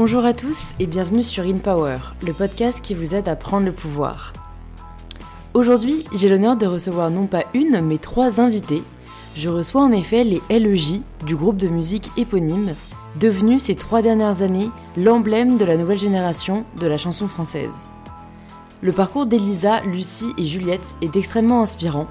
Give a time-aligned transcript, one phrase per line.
[0.00, 3.66] Bonjour à tous et bienvenue sur In Power, le podcast qui vous aide à prendre
[3.66, 4.32] le pouvoir.
[5.54, 8.84] Aujourd'hui, j'ai l'honneur de recevoir non pas une, mais trois invités.
[9.34, 12.76] Je reçois en effet les LEJ du groupe de musique éponyme,
[13.18, 17.88] devenu ces trois dernières années l'emblème de la nouvelle génération de la chanson française.
[18.82, 22.06] Le parcours d'Elisa, Lucie et Juliette est extrêmement inspirant.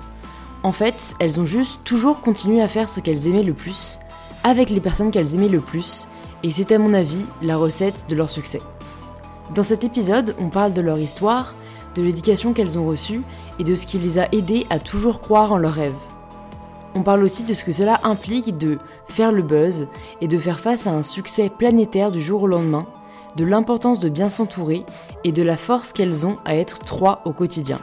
[0.63, 3.97] En fait, elles ont juste toujours continué à faire ce qu'elles aimaient le plus,
[4.43, 6.09] avec les personnes qu'elles aimaient le plus,
[6.43, 8.61] et c'est à mon avis la recette de leur succès.
[9.55, 11.55] Dans cet épisode, on parle de leur histoire,
[11.95, 13.21] de l'éducation qu'elles ont reçue
[13.59, 15.93] et de ce qui les a aidées à toujours croire en leurs rêves.
[16.95, 19.87] On parle aussi de ce que cela implique de faire le buzz
[20.21, 22.85] et de faire face à un succès planétaire du jour au lendemain,
[23.35, 24.85] de l'importance de bien s'entourer
[25.23, 27.79] et de la force qu'elles ont à être trois au quotidien.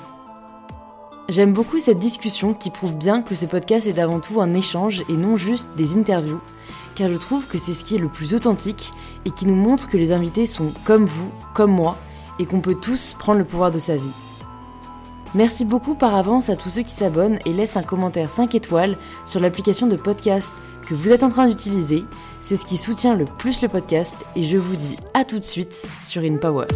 [1.28, 5.02] J'aime beaucoup cette discussion qui prouve bien que ce podcast est avant tout un échange
[5.09, 6.40] et non juste des interviews,
[6.95, 8.93] car je trouve que c'est ce qui est le plus authentique
[9.24, 11.96] et qui nous montre que les invités sont comme vous, comme moi,
[12.38, 14.02] et qu'on peut tous prendre le pouvoir de sa vie.
[15.34, 18.96] Merci beaucoup par avance à tous ceux qui s'abonnent et laissent un commentaire 5 étoiles
[19.24, 20.54] sur l'application de podcast
[20.87, 22.04] que vous êtes en train d'utiliser.
[22.43, 25.45] C'est ce qui soutient le plus le podcast et je vous dis à tout de
[25.45, 26.66] suite sur InPower.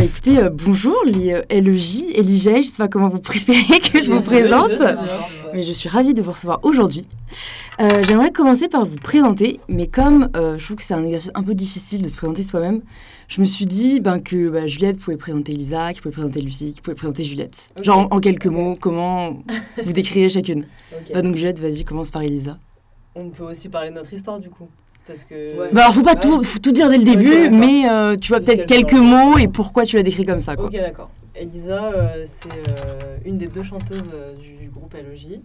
[0.00, 4.02] Bah écoutez, euh, bonjour les euh, LEJ, Elijah, je sais pas comment vous préférez que
[4.02, 4.70] je vous présente,
[5.52, 7.06] mais je suis ravie de vous recevoir aujourd'hui.
[7.82, 11.42] Euh, J'aimerais commencer par vous présenter, mais comme je trouve que c'est un exercice un
[11.42, 12.80] peu difficile de se présenter soi-même,
[13.28, 16.72] je me suis dit ben, que bah, Juliette pouvait présenter Lisa, qui pouvait présenter Lucie,
[16.72, 17.68] qui pouvait présenter Juliette.
[17.82, 19.36] Genre en, en quelques mots, comment
[19.84, 20.64] vous décrivez chacune.
[21.12, 22.56] Bah, Donc Juliette, vas-y, commence par Elisa.
[23.14, 24.68] On peut aussi parler de notre histoire du coup.
[25.06, 25.58] Parce que.
[25.58, 25.70] Ouais.
[25.72, 26.20] Bah alors faut pas Ouais.
[26.20, 29.38] tout, faut tout dire dès le début, mais euh, tu vois peut-être quelques mots.
[29.38, 30.56] et pourquoi tu l'as décrit comme ça.
[30.56, 30.66] Quoi.
[30.66, 31.10] Ok, d'accord.
[31.34, 35.38] Elisa, euh, c'est euh, une des deux chanteuses euh, du, du groupe LOJ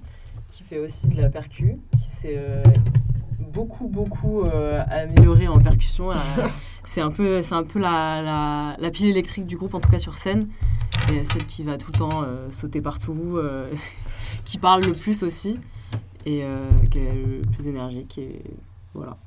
[0.51, 2.61] qui fait aussi de la percu, qui s'est euh,
[3.39, 6.09] beaucoup, beaucoup euh, améliorée en percussion.
[6.87, 9.89] C'est un peu, c'est un peu la, la, la pile électrique du groupe, en tout
[9.89, 10.49] cas sur scène.
[11.11, 13.71] Et celle qui va tout le temps euh, sauter partout, euh,
[14.45, 15.59] qui parle le plus aussi,
[16.27, 16.59] et euh,
[16.91, 18.19] qui est le plus énergique.
[18.19, 18.39] Et
[18.93, 19.17] voilà.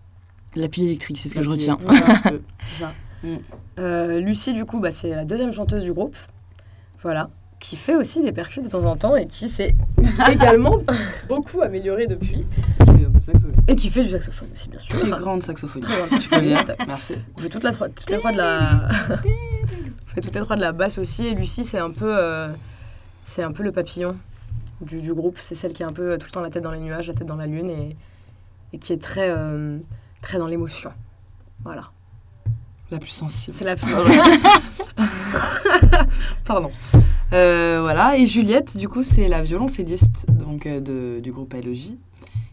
[0.56, 1.76] La pile électrique, c'est ce que je retiens.
[2.78, 2.92] ça.
[3.78, 6.16] Euh, Lucie, du coup, bah, c'est la deuxième chanteuse du groupe.
[7.03, 7.31] Voilà.
[7.60, 9.75] Qui fait aussi des percus de temps en temps et qui s'est
[10.31, 10.78] également
[11.28, 12.47] beaucoup améliorée depuis.
[13.66, 14.94] Et qui fait du saxophone aussi, bien sûr.
[14.98, 15.91] Très Enfin, grande saxophoniste.
[15.91, 16.72] très grande saxophoniste.
[16.86, 17.15] Merci.
[17.36, 18.88] On fait toute la, tro- toutes les trois de la.
[19.20, 21.26] On fait toutes les trois de la basse aussi.
[21.26, 22.16] Et Lucie, c'est un peu.
[22.16, 22.48] euh,
[23.25, 24.16] C'est un peu le papillon
[24.80, 25.36] du, du groupe.
[25.38, 27.15] C'est celle qui est un peu tout le temps la tête dans les nuages, la
[27.15, 27.97] tête dans la lune et,
[28.72, 29.76] et qui est très, euh,
[30.23, 30.91] très dans l'émotion.
[31.65, 31.91] Voilà.
[32.91, 33.55] La plus sensible.
[33.56, 33.77] C'est la
[36.45, 36.71] Pardon.
[37.33, 38.17] Euh, voilà.
[38.17, 41.95] Et Juliette, du coup, c'est la violoncelliste donc, euh, de, du groupe LOJ,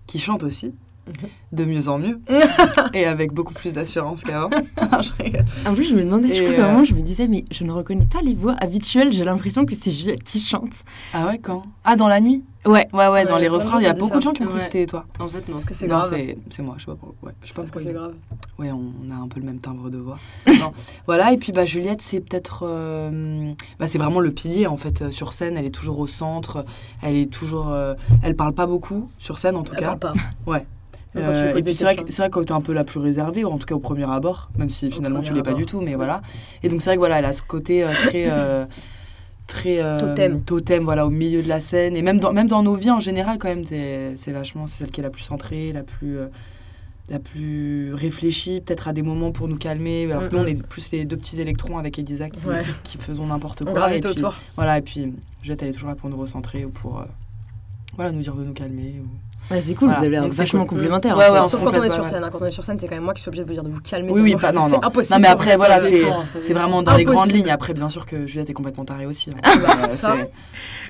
[0.08, 0.76] qui chante aussi,
[1.08, 1.30] Mhm.
[1.52, 2.20] de mieux en mieux,
[2.96, 4.50] et avec beaucoup plus d'assurance qu'avant.
[5.68, 7.72] En plus, je me demandais, je crois euh, moment, je me disais, mais je ne
[7.72, 10.84] reconnais pas les voix habituelles, j'ai l'impression que c'est Juliette qui chante.
[11.14, 11.62] ah ouais, quand?
[11.84, 12.44] Ah, dans la nuit?
[12.66, 14.58] Ouais, Ouais, ouais, dans les refrains, il y a beaucoup de gens qui ont cru
[14.58, 15.06] que c'était toi.
[15.20, 15.54] En fait, non.
[15.54, 16.10] Parce que c'est grave.
[16.10, 17.30] c'est c'est moi, je sais pas pourquoi.
[17.30, 17.92] Ouais, je sais pas Parce que pourquoi.
[17.92, 18.14] c'est grave.
[18.58, 20.18] Ouais, on a un peu le même timbre de voix.
[21.06, 22.64] Voilà, et puis bah, Juliette, c'est peut-être.
[22.68, 25.02] euh, bah, c'est vraiment le pilier en fait.
[25.04, 26.66] euh, Sur scène, elle est toujours au centre.
[27.04, 27.70] Elle est toujours.
[27.72, 27.94] euh,
[28.24, 29.96] elle parle pas beaucoup, sur scène en tout Elle cas.
[29.96, 30.52] parle pas.
[30.52, 30.66] Ouais.
[31.18, 33.50] Euh, et puis c'est vrai, vrai que tu es un peu la plus réservée, ou
[33.50, 35.96] en tout cas au premier abord, même si finalement tu l'es pas du tout, mais
[35.96, 36.22] voilà.
[36.62, 38.26] Et donc c'est vrai que voilà, elle a ce côté euh, très.
[38.30, 38.66] euh,
[39.48, 40.42] très euh, Totem.
[40.42, 43.00] totem voilà au milieu de la scène et même dans même dans nos vies en
[43.00, 46.18] général quand même c'est c'est vachement c'est celle qui est la plus centrée la plus
[46.18, 46.28] euh,
[47.10, 50.62] la plus réfléchie peut-être à des moments pour nous calmer alors que nous on est
[50.68, 52.64] plus les deux petits électrons avec Elisa qui, Ouais.
[52.84, 54.34] qui faisons n'importe quoi et puis, autour.
[54.56, 55.14] voilà et puis
[55.44, 57.06] Juliette elle est toujours là pour nous recentrer ou pour euh,
[57.96, 59.08] voilà nous dire de nous calmer ou...
[59.52, 60.70] Ouais, c'est cool, Voilà, vous avez l'air vachement cool.
[60.80, 61.16] complémentaires.
[61.18, 62.24] Ouais, ouais, on se Sauf quand on est sur scène.
[62.24, 62.30] hein.
[62.32, 63.64] Quand on est sur scène, c'est quand même moi qui suis obligée de vous dire
[63.64, 64.12] de vous calmer.
[64.12, 64.84] Oui, oui, pas- non, c'est non.
[64.84, 65.14] impossible.
[65.16, 65.80] non mais après voilà
[66.40, 69.30] c'est vraiment dans les grandes lignes après bien sûr que Juliette est complètement tarée aussi
[69.30, 69.34] hein.
[69.46, 70.16] Euh, Ça.
[70.18, 70.32] c'est-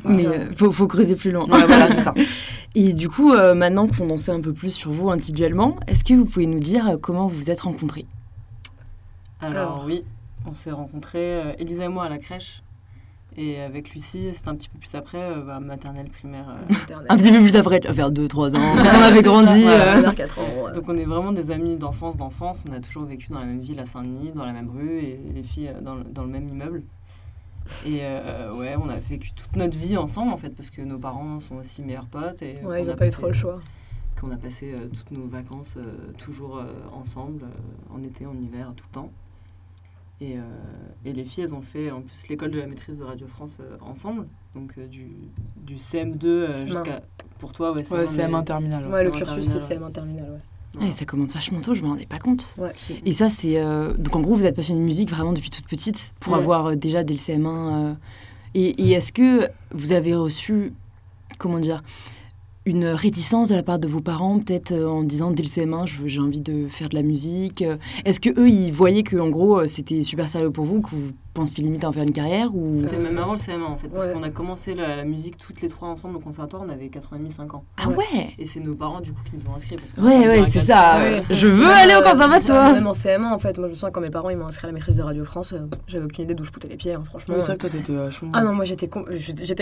[0.06, 0.30] Mais Ça.
[0.30, 1.44] euh, faut, faut creuser plus loin.
[1.50, 2.14] Ouais, voilà c'est ça
[2.76, 6.04] Et du coup, euh, maintenant qu'on en sait un peu plus sur vous individuellement, est-ce
[6.04, 8.06] que vous pouvez nous dire euh, comment vous vous êtes rencontrés?
[9.42, 9.84] Alors, Alors.
[9.86, 10.04] oui,
[10.50, 12.62] on s'est rencontrés, euh, Elisa et moi, à la crèche.
[13.38, 16.48] Et avec Lucie, c'était un petit peu plus après, euh, bah, maternelle, primaire.
[16.50, 16.96] euh.
[17.10, 19.66] Un petit peu plus après, vers 2-3 ans, on avait grandi.
[19.66, 20.72] Ouais, euh, ans, ouais.
[20.74, 22.64] Donc on est vraiment des amis d'enfance, d'enfance.
[22.70, 25.20] On a toujours vécu dans la même ville à Saint-Denis, dans la même rue, et
[25.34, 26.84] les filles dans le, dans le même immeuble.
[27.86, 30.98] Et euh, ouais, on a vécu toute notre vie ensemble, en fait, parce que nos
[31.00, 32.42] parents sont aussi meilleurs potes.
[32.42, 33.60] Et Ouais, ils qu'on n'ont a pas eu passé- trop le choix.
[34.22, 38.36] Qu'on a passé euh, toutes nos vacances euh, toujours euh, ensemble, euh, en été, en
[38.40, 39.12] hiver, tout le temps.
[40.22, 40.42] Et, euh,
[41.04, 43.58] et les filles, elles ont fait en plus l'école de la maîtrise de Radio France
[43.60, 45.08] euh, ensemble, donc euh, du,
[45.66, 46.68] du CM2 euh, CM1.
[46.68, 47.02] jusqu'à.
[47.38, 48.94] Pour toi, ouais, ouais CM1, c'est mais- M1 terminal ouais.
[48.94, 50.82] Ouais, le cursus, c'est terminale, CM1 terminal, ouais.
[50.86, 52.54] Ouais, ça commence vachement tôt, je me rendais pas compte.
[52.58, 52.72] Ouais.
[53.06, 53.60] Et ça, c'est.
[53.62, 56.40] euh, Donc en gros, vous êtes passionné de musique vraiment depuis toute petite, pour Ouais.
[56.40, 57.48] avoir déjà dès le CM1.
[57.92, 57.94] euh,
[58.54, 60.72] Et, et est-ce que vous avez reçu,
[61.40, 61.84] comment dire,
[62.66, 65.86] une réticence de la part de vos parents, peut-être euh, en disant dès le CM1,
[65.86, 69.04] je veux- j'ai envie de faire de la musique euh, Est-ce que eux, ils voyaient
[69.04, 71.92] que en gros, euh, c'était super sérieux pour vous, que vous pensiez limite à en
[71.92, 72.76] faire une carrière ou...
[72.78, 74.14] C'était même avant le CM1 en fait, parce Ouais.
[74.14, 77.12] qu'on a commencé la, la musique toutes les trois ensemble au conservatoire, on avait 4
[77.14, 77.64] ans et demi, 5 ans.
[77.78, 79.76] Ah ouais Et c'est nos parents du coup qui nous ont inscrits.
[79.76, 80.98] Parce Ouais, ouais, c'est ça.
[81.00, 81.24] Ouais.
[81.30, 82.74] Je veux aller au conservatoire.
[82.74, 84.66] Même en CM1, en fait, moi je me sens quand mes parents ils m'ont inscrit
[84.66, 86.94] à la maîtrise de Radio France, euh, j'avais aucune idée d'où je foutais les pieds,
[86.94, 87.36] hein, franchement.
[87.40, 88.30] C'est vrai que toi, t'étais vachement.
[88.34, 89.06] Ah non, moi j'étais com-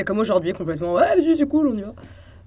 [0.06, 0.94] comme aujourd'hui, complètement.
[0.94, 1.94] Ouais, vas-y, c'est cool, on y va.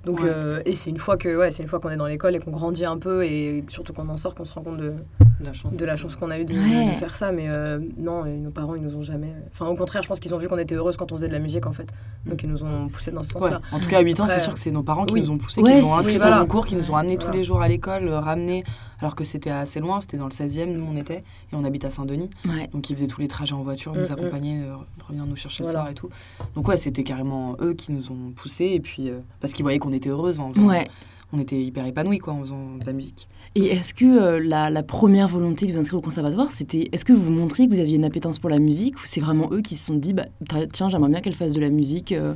[0.06, 0.28] Donc, Ouais.
[0.32, 2.38] euh, et c'est une fois que, ouais, c'est une fois qu'on est dans l'école et
[2.38, 4.94] qu'on grandit un peu et surtout qu'on en sort qu'on se rend compte de,
[5.40, 5.76] La chance.
[5.76, 6.92] de la chance qu'on a eu de, Ouais.
[6.92, 7.32] de faire ça.
[7.32, 9.34] Mais euh, non, et nos parents ils nous ont jamais.
[9.52, 11.32] Enfin, au contraire, je pense qu'ils ont vu qu'on était heureuse quand on faisait de
[11.32, 11.88] la musique en fait.
[12.24, 13.40] Donc ils nous ont poussé dans ce Ouais.
[13.40, 13.60] sens-là.
[13.72, 15.22] En tout cas, à 8 ans, c'est sûr que c'est nos parents qui oui.
[15.22, 16.38] nous ont poussés, Ouais, qui nous ont oui, au voilà.
[16.42, 18.62] concours, qui nous ont amenés tous les jours à l'école, euh, ramenés,
[19.00, 21.84] alors que c'était assez loin, c'était dans le 16e, nous on était, et on habite
[21.84, 22.30] à Saint-Denis.
[22.46, 22.68] Ouais.
[22.72, 24.12] Donc ils faisaient tous les trajets en voiture, Mm, nous mm.
[24.12, 24.76] accompagner, euh,
[25.06, 25.78] revenir nous chercher Voilà.
[25.80, 26.08] le soir et tout.
[26.54, 29.78] Donc ouais, c'était carrément eux qui nous ont poussés, et puis euh, parce qu'ils voyaient
[29.78, 30.86] qu'on était heureuses, en faisant- Ouais.
[31.32, 33.28] on était hyper épanouis quoi, en faisant de la musique.
[33.54, 37.04] Et est-ce que euh, la, la première volonté de vous inscrire au conservatoire, c'était est-ce
[37.04, 39.60] que vous montriez que vous aviez une appétence pour la musique ou c'est vraiment eux
[39.62, 40.26] qui se sont dit bah,
[40.72, 42.34] tiens j'aimerais bien qu'elle fasse de la musique, euh,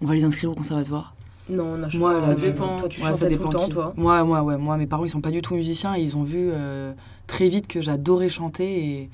[0.00, 1.14] on va les inscrire au conservatoire?
[1.48, 1.76] Non.
[1.94, 2.76] Moi, ça dépend.
[2.78, 3.70] Toi, tu Ouais, chantais tout le temps, qui.
[3.70, 3.92] toi.
[3.96, 6.22] Moi, moi, ouais, moi, mes parents, ils sont pas du tout musiciens et ils ont
[6.22, 6.92] vu euh,
[7.26, 9.10] très vite que j'adorais chanter et,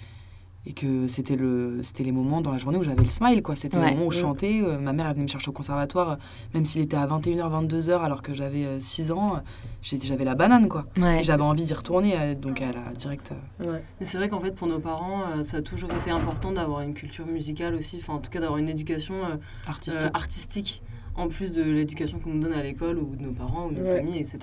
[0.67, 3.57] et que c'était le, c'était les moments dans la journée où j'avais le smile, quoi.
[3.57, 3.87] C'était Ouais.
[3.87, 4.23] les moments où je Mm.
[4.23, 4.61] chantais.
[4.63, 6.15] euh, ma mère, elle venait me chercher au conservatoire, euh,
[6.53, 9.41] même s'il était à 21h, 22h, alors que j'avais 6 ans,
[9.83, 10.85] j'avais la banane, quoi.
[10.99, 11.23] Ouais.
[11.25, 13.33] J'avais envie d'y retourner, euh, donc elle a direct.
[13.63, 16.83] euh, c'est vrai qu'en fait, pour nos parents, euh, ça a toujours été important d'avoir
[16.83, 19.37] une culture musicale aussi, enfin en tout cas d'avoir une éducation euh,
[19.67, 20.03] artistique.
[20.05, 20.83] euh, artistique,
[21.19, 23.81] en plus de l'éducation qu'on nous donne à l'école ou de nos parents ou de
[23.81, 23.97] nos Ouais.
[23.97, 24.39] familles, etc.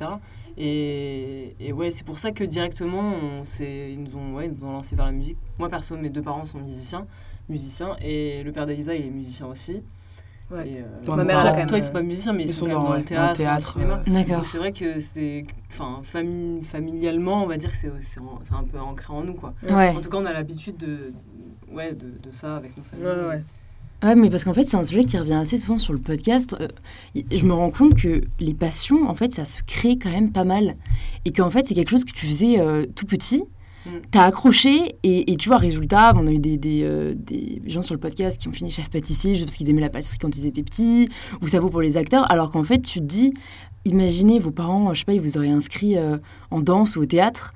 [0.57, 4.65] Et, et ouais, c'est pour ça que directement, on ils, nous ont, ouais, ils nous
[4.65, 5.37] ont lancé vers la musique.
[5.59, 7.05] Moi perso, mes deux parents sont musiciens,
[7.49, 9.81] musiciens et le père d'Elisa, il est musicien aussi.
[10.51, 10.69] Ouais.
[10.69, 12.43] Et, euh, Ma toi, mère, elle a quand même, toi, ils sont pas musiciens, mais
[12.43, 14.03] ils, ils sont, sont quand même dans- ouais, le dans théâtre, le théâtre, dans le
[14.03, 14.03] cinéma.
[14.07, 14.45] euh, D'accord.
[14.45, 17.89] C'est vrai que c'est, enfin, famille, familialement, on va dire que c'est,
[18.51, 19.53] un peu ancré en nous, quoi.
[19.63, 19.89] Ouais.
[19.95, 21.13] En tout cas, on a l'habitude de,
[21.71, 23.05] ouais, de, de ça avec nos familles.
[23.07, 23.43] Ouais, ouais.
[24.05, 26.55] Ouais, mais parce qu'en fait, c'est un sujet qui revient assez souvent sur le podcast.
[26.61, 26.67] Euh,
[27.15, 30.43] je me rends compte que les passions, en fait, ça se crée quand même pas
[30.43, 30.75] mal.
[31.25, 33.43] Et qu'en fait, c'est quelque chose que tu faisais euh, tout petit.
[33.87, 33.89] Mm.
[34.11, 37.81] T'as accroché et, et tu vois, résultat, on a eu des, des, euh, des gens
[37.81, 40.37] sur le podcast qui ont fini chef pâtissier juste parce qu'ils aimaient la pâtisserie quand
[40.37, 41.09] ils étaient petits,
[41.41, 43.33] ou ça vaut pour les acteurs, alors qu'en fait, tu te dis,
[43.85, 45.95] imaginez vos parents, je sais pas, ils vous auraient inscrit
[46.51, 47.55] en danse ou au théâtre.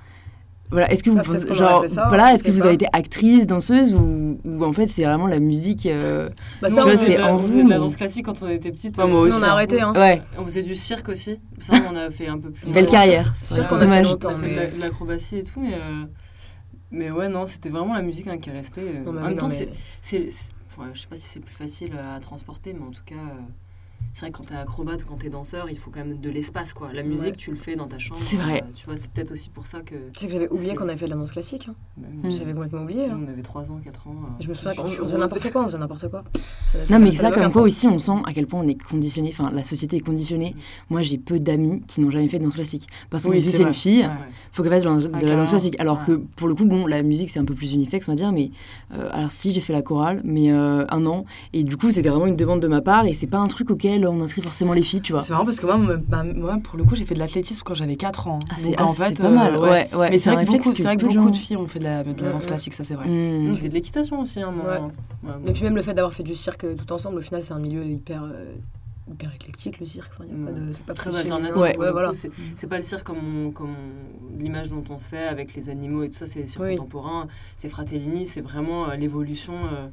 [0.70, 2.66] Voilà, est-ce que vous pensez- aurait genre, ça, voilà, est-ce que vous pas.
[2.66, 6.28] avez été actrice, danseuse ou, ou en fait c'est vraiment la musique euh,
[6.62, 7.68] Bah, ça, on tu vois, on, faisait c'est de la- en on vous, faisait de
[7.70, 8.96] la danse classique quand on était petite.
[8.98, 9.50] Ouais, euh, aussi, on a hein.
[9.50, 9.80] arrêté.
[9.80, 9.92] Hein.
[9.94, 11.40] Ouais, On faisait du cirque aussi.
[11.58, 12.70] Ça, on a fait un peu plus.
[12.72, 13.32] belle carrière.
[13.36, 13.68] C'est sûr Ouais.
[13.68, 14.06] qu'on a fait Dommage.
[14.06, 14.28] On longtemps.
[14.28, 16.04] a fait de mais- la- de l'acrobatie et tout, mais, euh,
[16.92, 18.82] mais ouais, non, c'était vraiment la musique hein, qui est restée.
[18.82, 19.04] euh.
[19.10, 19.68] Non, en même temps, mais- c'est,
[20.00, 23.02] c'est, c'est- enfin, je sais pas si c'est plus facile à transporter, mais en tout
[23.04, 23.40] cas, euh,
[24.12, 26.30] c'est vrai que quand t'es acrobate ou quand t'es danseur, il faut quand même de
[26.30, 26.92] l'espace, quoi.
[26.92, 27.36] La musique, Ouais.
[27.36, 28.20] tu le fais dans ta chambre.
[28.20, 28.62] C'est vrai.
[28.62, 29.94] euh, tu vois, c'est peut-être aussi pour ça que.
[30.12, 31.68] Tu sais que j'avais oublié qu'on avait fait de la danse classique.
[31.70, 31.74] hein.
[31.96, 32.30] Mm.
[32.30, 33.06] J'avais complètement oublié.
[33.06, 33.14] là.
[33.14, 34.14] nous, on avait 3 ans, 4 ans.
[34.24, 36.24] euh, Je me souviens je qu'on faisait n'importe quoi, on faisait n'importe quoi.
[36.64, 39.30] Ça- Non, mais ça, comme quoi aussi, on sent à quel point on est conditionné,
[39.32, 40.56] enfin, la société est conditionnée.
[40.88, 42.86] Moi, j'ai peu d'amis qui n'ont jamais fait de danse classique.
[43.10, 44.08] Parce qu'on Oui, dit, c'est une fille, Ouais.
[44.52, 44.88] faut qu'elle fasse de
[45.26, 45.76] la, danse classique.
[45.78, 48.16] Alors que, pour le coup, bon, la musique, c'est un peu plus unisexe, on va
[48.16, 48.50] dire, mais
[48.92, 51.24] euh, alors si, j'ai fait la chorale, mais un an.
[51.52, 53.70] Et du coup, c'était vraiment une demande de ma part, et c'est pas un truc
[53.70, 55.22] auquel on inscrit forcément les filles, tu vois.
[55.22, 57.74] C'est marrant parce que moi, bah, moi, pour le coup, j'ai fait de l'athlétisme quand
[57.74, 58.40] j'avais 4 ans.
[58.50, 60.10] Ah, c'est ah, en c'est fait, pas mal, euh, ouais, ouais.
[60.10, 61.84] Mais c'est vrai que beaucoup, c'est vrai que beaucoup gens- de filles ont fait de
[61.84, 62.48] la, de la Ouais, danse ouais.
[62.48, 63.08] classique, ça c'est vrai.
[63.08, 64.64] Nous, c'est de l'équitation aussi, hein, moi.
[64.64, 65.28] Ouais.
[65.30, 67.52] Ouais, Et puis même le fait d'avoir fait du cirque tout ensemble, au final, c'est
[67.52, 68.54] un milieu hyper, euh,
[69.10, 70.12] hyper éclectique, le cirque.
[70.14, 71.56] Enfin, de, c'est pas très alternatif.
[71.60, 71.76] Ouais.
[71.76, 72.12] Ouais, voilà.
[72.14, 73.74] C'est- pas le cirque comme, on- comme
[74.38, 76.76] l'image dont on se fait avec les animaux et tout ça, c'est le cirque Oui.
[76.76, 77.26] contemporain,
[77.56, 79.54] c'est Fratellini, c'est vraiment euh, l'évolution.
[79.54, 79.88] euh,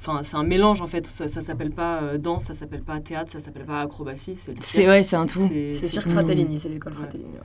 [0.00, 1.06] Enfin, c'est un mélange en fait.
[1.06, 4.34] Ça, ça s'appelle pas euh, danse, ça s'appelle pas théâtre, ça s'appelle pas acrobatie.
[4.36, 4.88] C'est le C'est cirque.
[4.88, 5.40] ouais, c'est un tout.
[5.46, 6.08] C'est- cirque.
[6.08, 6.98] Fratellini, c'est l'école Ouais.
[7.00, 7.30] Fratellini.
[7.32, 7.40] ouais.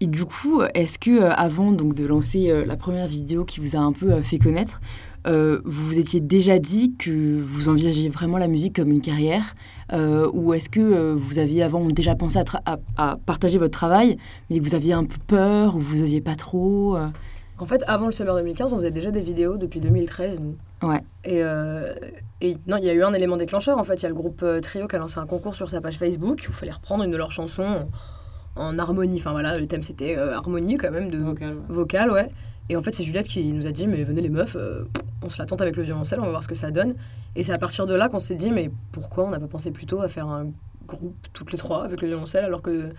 [0.00, 3.60] Et du coup, est-ce que euh, avant donc de lancer euh, la première vidéo qui
[3.60, 4.80] vous a un peu euh, fait connaître,
[5.26, 9.54] euh, vous vous étiez déjà dit que vous envisagiez vraiment la musique comme une carrière,
[9.94, 13.56] euh, ou est-ce que euh, vous aviez avant déjà pensé à, tra- à- à partager
[13.56, 14.18] votre travail,
[14.50, 17.06] mais que vous aviez un peu peur ou vous osiez pas trop euh?
[17.56, 20.56] En fait, avant le Summer 2015, on faisait déjà des vidéos depuis 2013, nous.
[20.86, 21.00] Ouais.
[21.24, 21.94] Et, euh,
[22.40, 23.78] et non, il y a eu un élément déclencheur.
[23.78, 25.70] En fait, il y a le groupe euh, Trio qui a lancé un concours sur
[25.70, 27.88] sa page Facebook où il fallait reprendre une de leurs chansons
[28.56, 29.18] en, en harmonie.
[29.18, 31.54] Enfin voilà, le thème c'était euh, harmonie quand même, de vocal.
[31.54, 31.62] ouais.
[31.68, 32.28] vocal, ouais.
[32.70, 34.84] Et en fait, c'est Juliette qui nous a dit Mais venez les meufs, euh,
[35.22, 36.94] on se la tente avec le violoncelle, on va voir ce que ça donne.
[37.36, 39.70] Et c'est à partir de là qu'on s'est dit Mais pourquoi on n'a pas pensé
[39.70, 40.46] plutôt à faire un
[40.86, 42.90] groupe toutes les trois avec le violoncelle alors que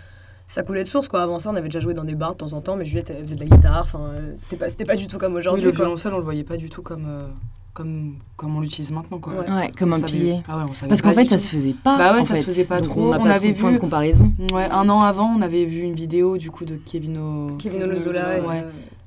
[0.47, 1.21] ça coulait de source quoi.
[1.23, 3.09] Avant ça, on avait déjà joué dans des bars de temps en temps, mais Juliette
[3.09, 3.81] elle faisait de la guitare.
[3.83, 5.63] Enfin, euh, c'était pas, c'était pas du tout comme Oui, aujourd'hui.
[5.65, 5.85] le quoi.
[5.85, 7.27] violoncelle, on le voyait pas du tout comme, euh,
[7.75, 9.19] comme, comme on l'utilise maintenant.
[9.19, 9.33] Quoi.
[9.33, 9.47] Ouais.
[9.51, 10.43] Ouais, comme On un savait- pilier.
[10.47, 11.43] Ah ouais, on savait Parce qu'en fait, ça tout.
[11.43, 11.97] se faisait pas.
[11.97, 12.45] Bah ouais, en ça se fait.
[12.45, 13.09] faisait pas Donc, trop.
[13.09, 14.31] On, a On pas avait trop de point vu- de comparaison.
[14.53, 17.47] Ouais, un an avant, on avait vu une vidéo du coup de Kevin O.
[17.59, 18.63] Kevin Ouais.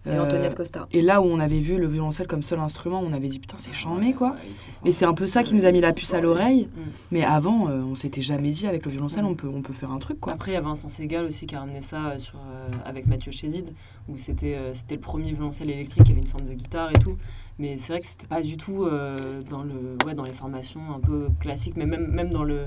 [0.07, 0.87] Et Euh, Antoniette Costa.
[0.93, 3.57] Et là où on avait vu le violoncelle comme seul instrument, on avait dit putain,
[3.59, 4.37] c'est charmé quoi.
[4.85, 6.67] Et c'est un peu ça qui nous a mis la puce à l'oreille.
[6.75, 6.81] Mm.
[7.11, 9.29] Mais avant, euh, on s'était jamais dit avec le violoncelle, Mm.
[9.29, 10.33] on peut, on peut faire un truc quoi.
[10.33, 13.07] Après, il y a Vincent Segal aussi qui a ramené ça euh, sur, euh, avec
[13.07, 13.75] Mathieu Chézid,
[14.09, 16.99] où c'était euh, c'était le premier violoncelle électrique qui avait une forme de guitare et
[16.99, 17.17] tout.
[17.59, 20.81] Mais c'est vrai que c'était pas du tout euh, dans, le, ouais, dans les formations
[20.95, 22.67] un peu classiques, mais même, même dans, le,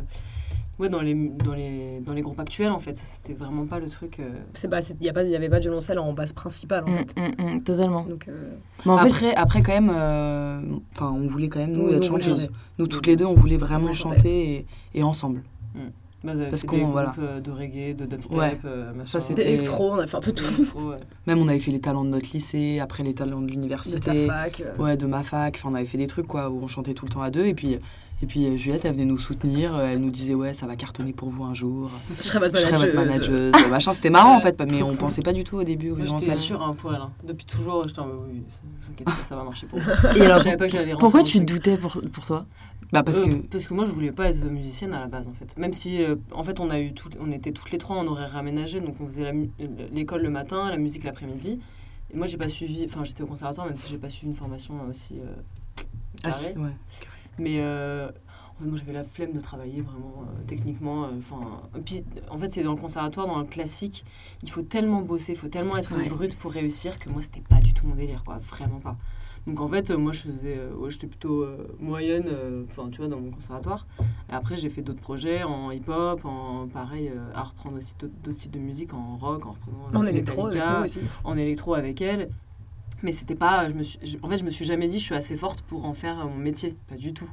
[0.82, 2.98] ouais, dans, les, dans, les, dans les groupes actuels en fait.
[2.98, 4.20] C'était vraiment pas le truc.
[4.20, 6.84] euh, C'est pas, il y a pas, y avait pas de violoncelle en basse principale
[6.86, 7.16] en Mm, fait.
[7.18, 8.04] mm, mm, totalement.
[8.04, 10.60] Donc, euh, Mais en fait, Après, après quand même, euh,
[10.96, 12.50] enfin, on voulait quand même nous être chanteuses.
[12.78, 15.44] toutes les deux, on voulait vraiment chanter et, et ensemble.
[16.24, 17.16] bah, Parce fait qu'on- voilà.
[17.20, 18.56] euh, de reggae, de dubstep, Ouais.
[18.66, 19.08] euh, machin.
[19.08, 20.44] Ça, c'était- d'électro, on a fait un peu tout.
[20.56, 20.98] Électro, ouais.
[21.26, 23.54] Même on avait fait les talents de notre lycée, après les talents de De ta
[23.56, 24.28] l'université.
[24.28, 24.62] fac.
[24.62, 24.76] euh.
[24.84, 25.56] Ouais, de ma fac.
[25.58, 27.46] Enfin, on avait fait des trucs quoi où on chantait tout le temps à deux.
[27.46, 27.80] Et puis,
[28.24, 29.76] et puis euh, Juliette, elle venait nous soutenir.
[29.76, 31.90] euh, Elle nous disait ouais, ça va cartonner pour vous un jour.
[32.18, 33.52] Je serais votre Je serai votre manageuse.
[33.52, 33.70] manageuse.
[33.70, 36.36] machin, c'était marrant en fait, mais on pensait pas du tout au début Moi, j'étais
[36.36, 36.96] sûre un poil.
[36.96, 37.12] hein.
[37.24, 38.44] Depuis toujours, j'étais en mode, oui,
[38.80, 41.24] vous inquiétez pas, ça va marcher pour et alors, Je savais pas que j'allais pourquoi
[41.24, 42.46] tu doutais pour, pour toi?
[42.94, 45.26] Bah parce Euh, que parce que moi je voulais pas être musicienne à la base
[45.26, 45.58] en fait.
[45.58, 48.06] Même si euh, en fait on a eu tout, on était toutes les trois en
[48.06, 49.32] horaire aménagé donc on faisait
[49.94, 51.62] l'école le matin, la musique l'après-midi.
[52.14, 54.36] Et moi j'ai pas suivi, enfin j'étais au conservatoire même si j'ai pas suivi une
[54.36, 55.24] formation aussi euh,
[56.26, 56.52] ah, carrée.
[56.54, 56.72] si, ouais.
[57.40, 61.06] Mais euh, en fait, moi j'avais la flemme de travailler vraiment euh, techniquement.
[61.06, 61.40] euh, Enfin,
[61.86, 64.06] puis en fait c'est dans le conservatoire, dans le classique,
[64.44, 66.04] il faut tellement bosser, il faut tellement être Ouais.
[66.04, 68.98] une brute pour réussir que moi c'était pas du tout mon délire quoi, vraiment pas.
[69.48, 72.30] Donc en fait euh, moi je faisais, euh, ouais, j'étais plutôt euh, moyenne,
[72.70, 73.88] enfin tu vois dans mon conservatoire.
[74.30, 78.52] Et après j'ai fait d'autres projets en hip-hop, en pareil à reprendre aussi d'autres styles
[78.52, 81.00] de musique, en rock, en reprenant En électro avec Metallica, nous aussi.
[81.24, 82.30] en électro avec elle.
[83.04, 83.68] Mais c'était pas.
[83.70, 85.86] Je me suis, en fait, je me suis jamais dit je suis assez forte pour
[85.86, 86.76] en faire mon métier.
[86.88, 87.30] Pas du tout.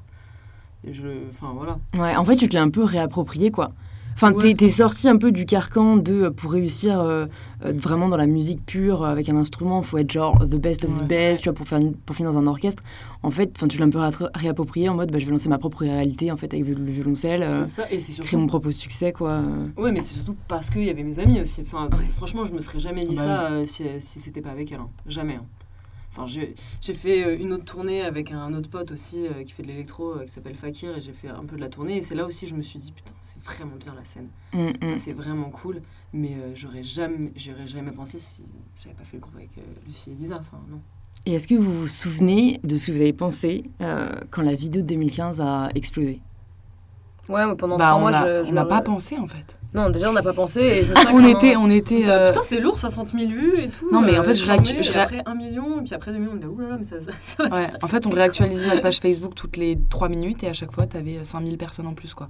[0.85, 1.29] Et je.
[1.31, 1.79] Enfin, voilà.
[1.95, 3.73] Ouais, en fait, tu te l'as un peu réapproprié, quoi.
[4.21, 4.53] Enfin, Ouais.
[4.53, 7.27] t'es, sorti un peu du carcan de euh, pour réussir euh,
[7.65, 10.91] euh, vraiment dans la musique pure avec un instrument, faut être genre the best of
[10.93, 11.05] Ouais.
[11.05, 12.83] the best, tu vois, pour faire une- pour finir dans un orchestre.
[13.23, 14.01] En fait, enfin, tu l'as un peu
[14.35, 16.91] réapproprié en mode, bah, je vais lancer ma propre réalité en fait avec le, le
[16.91, 17.93] violoncelle, euh, c'est ça.
[17.93, 19.41] Et c'est créer mon propre succès, quoi.
[19.77, 21.61] Ouais, mais c'est surtout parce qu'il y avait mes amis aussi.
[21.63, 22.05] Enfin, Ouais.
[22.17, 24.81] franchement, je me serais jamais dit Bah ça euh, si, si c'était pas avec elle.
[24.81, 24.89] hein.
[25.07, 25.35] Jamais.
[25.35, 25.45] hein.
[26.19, 26.27] Enfin,
[26.81, 29.69] j'ai fait euh, une autre tournée avec un autre pote aussi euh, qui fait de
[29.69, 31.99] l'électro euh, qui s'appelle Fakir et j'ai fait un peu de la tournée.
[31.99, 34.29] Et c'est là aussi je me suis dit putain c'est vraiment bien la scène.
[34.53, 34.99] Mm, ça mm.
[34.99, 35.83] c'est vraiment cool.
[36.13, 38.45] Mais euh, j'aurais jamais j'aurais jamais pensé si
[38.83, 40.39] j'avais pas fait le groupe avec euh, Lucie et Lisa.
[40.41, 40.81] Enfin non.
[41.27, 44.55] Et est-ce que vous vous souvenez de ce que vous avez pensé euh, quand la
[44.55, 46.21] vidéo de 2015 a explosé?
[47.29, 49.58] Ouais, mais pendant bah, trois on mois, a- je, on n'a pas pensé en fait.
[49.75, 50.61] Non, déjà, on n'a pas pensé.
[50.61, 52.09] Et je me souviens que On était, on était.
[52.09, 54.83] euh, putain c'est lourd 60 000 vues et tout Non, mais en euh, fait, réactu-
[54.83, 56.83] je et ré- après 1 million et puis après 2 millions on dit oulala mais
[56.85, 59.79] ça, ça, ça va Ouais, ça- en fait, on réactualisait notre page Facebook toutes les
[59.91, 62.15] 3 minutes et à chaque fois, tu avais 5000 personnes en plus.
[62.15, 62.29] quoi.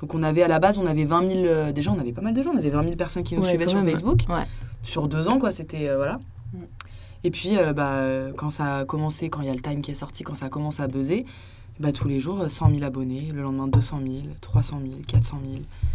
[0.00, 1.44] Donc, on avait à la base, on avait 20 000.
[1.44, 3.42] euh, déjà, on avait pas mal de gens, on avait 20 000 personnes qui nous
[3.42, 3.88] Ouais, suivaient sur même.
[3.90, 4.22] Facebook.
[4.28, 4.44] Ouais.
[4.82, 5.88] Sur deux ans, quoi, c'était.
[5.90, 6.18] euh, voilà.
[6.54, 6.58] Mm.
[7.22, 9.82] Et puis, euh, bah, euh, quand ça a commencé, quand il y a le time
[9.82, 11.26] qui est sorti, quand ça a commencé à buzzer,
[11.80, 15.40] bah, tous les jours, euh, 100 000 abonnés, le lendemain 200 000, 300 000, 400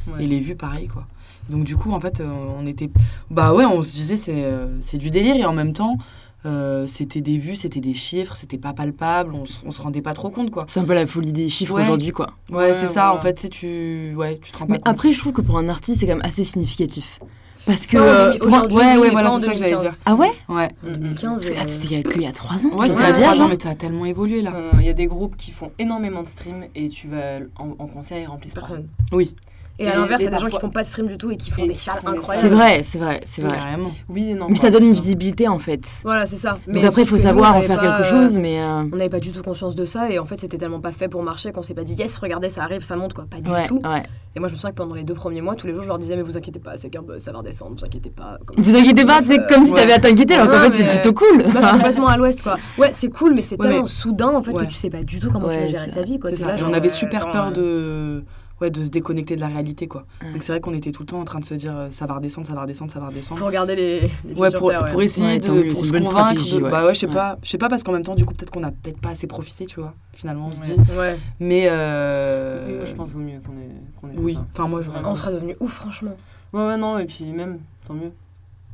[0.07, 0.17] 000.
[0.17, 0.23] Ouais.
[0.23, 1.05] Et les vues, pareil, quoi.
[1.49, 2.27] Donc, du coup, en fait, euh,
[2.59, 2.89] on était.
[3.29, 5.97] Bah ouais, on se disait, c'est euh, c'est du délire et en même temps.
[6.45, 10.03] euh, c'était des vues, c'était des chiffres, c'était pas palpable, on, s- on se rendait
[10.03, 10.65] pas trop compte quoi.
[10.67, 11.81] C'est un peu la folie des chiffres Ouais.
[11.81, 12.27] aujourd'hui, quoi.
[12.51, 13.15] Ouais, Ouais, c'est ça, voilà.
[13.15, 14.87] en fait, tu, ouais, tu te rends pas Mais compte.
[14.87, 17.19] après, je trouve que pour un artiste, c'est quand même assez significatif.
[17.65, 17.97] Parce que.
[17.97, 19.81] Euh, aujourd'hui, ouais, ouais, voilà, c'est ça que j'allais 2015.
[19.93, 20.01] dire.
[20.05, 22.21] Ah ouais Ouais, En 2015, Parce que, ah, euh, C'était il y a que il
[22.21, 22.77] y a 3 ans.
[22.77, 24.53] ouais, c'est vois, à dire, 3 ans, mais t'as tellement évolué là.
[24.55, 27.69] Euh, Il y a des groupes qui font énormément de streams et tu vas en,
[27.79, 28.61] en concert ils remplissent pas.
[28.61, 28.87] Personne.
[29.11, 29.33] Oui,
[29.77, 31.31] Et à l'inverse, il y a des gens qui font pas de stream du tout
[31.31, 32.41] et qui font Et des qui salles font des incroyables.
[32.49, 33.57] C'est vrai, c'est vrai, c'est vrai.
[33.57, 33.91] carrément.
[34.07, 34.47] Oui non.
[34.47, 34.61] Mais quoi.
[34.65, 35.81] ça donne une visibilité en fait.
[36.03, 36.51] Voilà, c'est ça.
[36.51, 38.63] Donc Mais après, il faut nous, savoir en faire pas, quelque chose, mais.
[38.63, 40.91] euh, On n'avait pas du tout conscience de ça et en fait c'était tellement pas
[40.93, 43.37] fait pour marcher qu'on s'est pas dit yes regardez ça arrive ça monte quoi pas
[43.41, 44.03] du Ouais, tout ouais.
[44.35, 45.87] et moi je me souviens que pendant les deux premiers mois tous les jours je
[45.89, 48.37] leur disais mais vous inquiétez pas c'est qu'un buzz ça va redescendre vous inquiétez pas
[48.45, 51.13] Comme- Vous inquiétez pas, c'est comme si t'avais à t'inquiéter alors qu'en fait c'est plutôt
[51.13, 51.43] cool.
[51.43, 54.73] complètement à l'ouest quoi ouais c'est cool mais c'est tellement soudain en fait que tu
[54.75, 56.31] sais pas du tout comment tu vas gérer ta vie quoi
[56.67, 58.23] on avait euh, super peur euh, de,
[58.61, 60.05] ouais, de se déconnecter de la réalité quoi.
[60.21, 60.31] Ouais.
[60.33, 62.05] Donc c'est vrai qu'on était tout le temps en train de se dire euh, ça
[62.05, 63.39] va redescendre, ça va redescendre, ça va redescendre.
[63.39, 64.91] pour regarder les, les Ouais, pour, terre, ouais.
[64.91, 66.69] pour essayer Ouais, de pour se convaincre de- ouais.
[66.71, 67.13] bah ouais je sais Ouais.
[67.13, 69.09] pas je sais pas parce qu'en même temps du coup peut-être qu'on a peut-être pas
[69.09, 73.17] assez profité tu vois finalement on se dit ouais mais euh, moi, je pense qu'il
[73.17, 73.69] vaut mieux qu'on ait,
[74.01, 75.11] qu'on ait oui enfin moi je Vraiment.
[75.11, 76.15] on sera devenu ouf franchement
[76.53, 78.11] Ouais, ouais, non, et puis même, tant mieux.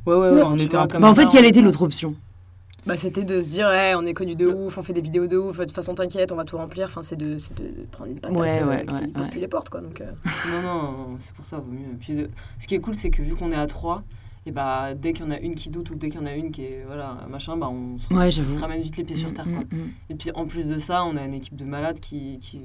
[0.06, 1.82] ouais ouais, ouais, Ouais, on était un peu comme Bah, en fait, quelle était l'autre
[1.82, 2.14] option?
[2.86, 5.28] Bah, c'était de se dire, ouais, on est connu de ouf, on fait des vidéos
[5.28, 6.86] de ouf, de toute façon, t'inquiète, on va tout remplir.
[6.86, 9.30] Enfin, c'est de, c'est de prendre une patate Ouais, euh, ouais, qui ouais, passe ouais.
[9.30, 9.80] plus les portes, quoi.
[9.80, 10.10] Donc, euh,
[10.52, 11.96] Non, non, c'est pour ça, vaut mieux.
[12.00, 14.02] Puis, de- ce qui est cool, c'est que vu qu'on est à trois,
[14.44, 16.26] et bah, dès qu'il y en a une qui doute ou dès qu'il y en
[16.26, 18.50] a une qui est, voilà, machin, bah, on, se- Ouais, on j'avoue.
[18.50, 19.62] se ramène vite les pieds sur terre, Mm, quoi.
[19.70, 19.90] mm, mm.
[20.10, 22.60] Et puis en plus de ça, on a une équipe de malades qui, qui,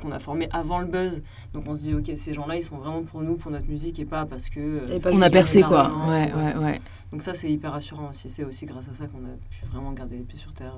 [0.00, 1.22] qu'on a formée avant le buzz.
[1.52, 3.98] Donc on se dit, ok, ces gens-là, ils sont vraiment pour nous, pour notre musique
[3.98, 4.58] et pas parce que.
[4.60, 5.92] euh, Et pas On a percé, quoi.
[6.08, 6.80] Ouais, ouais, ouais.
[7.12, 8.28] Donc ça, c'est hyper rassurant aussi.
[8.30, 10.74] C'est aussi grâce à ça qu'on a pu vraiment garder les pieds sur terre.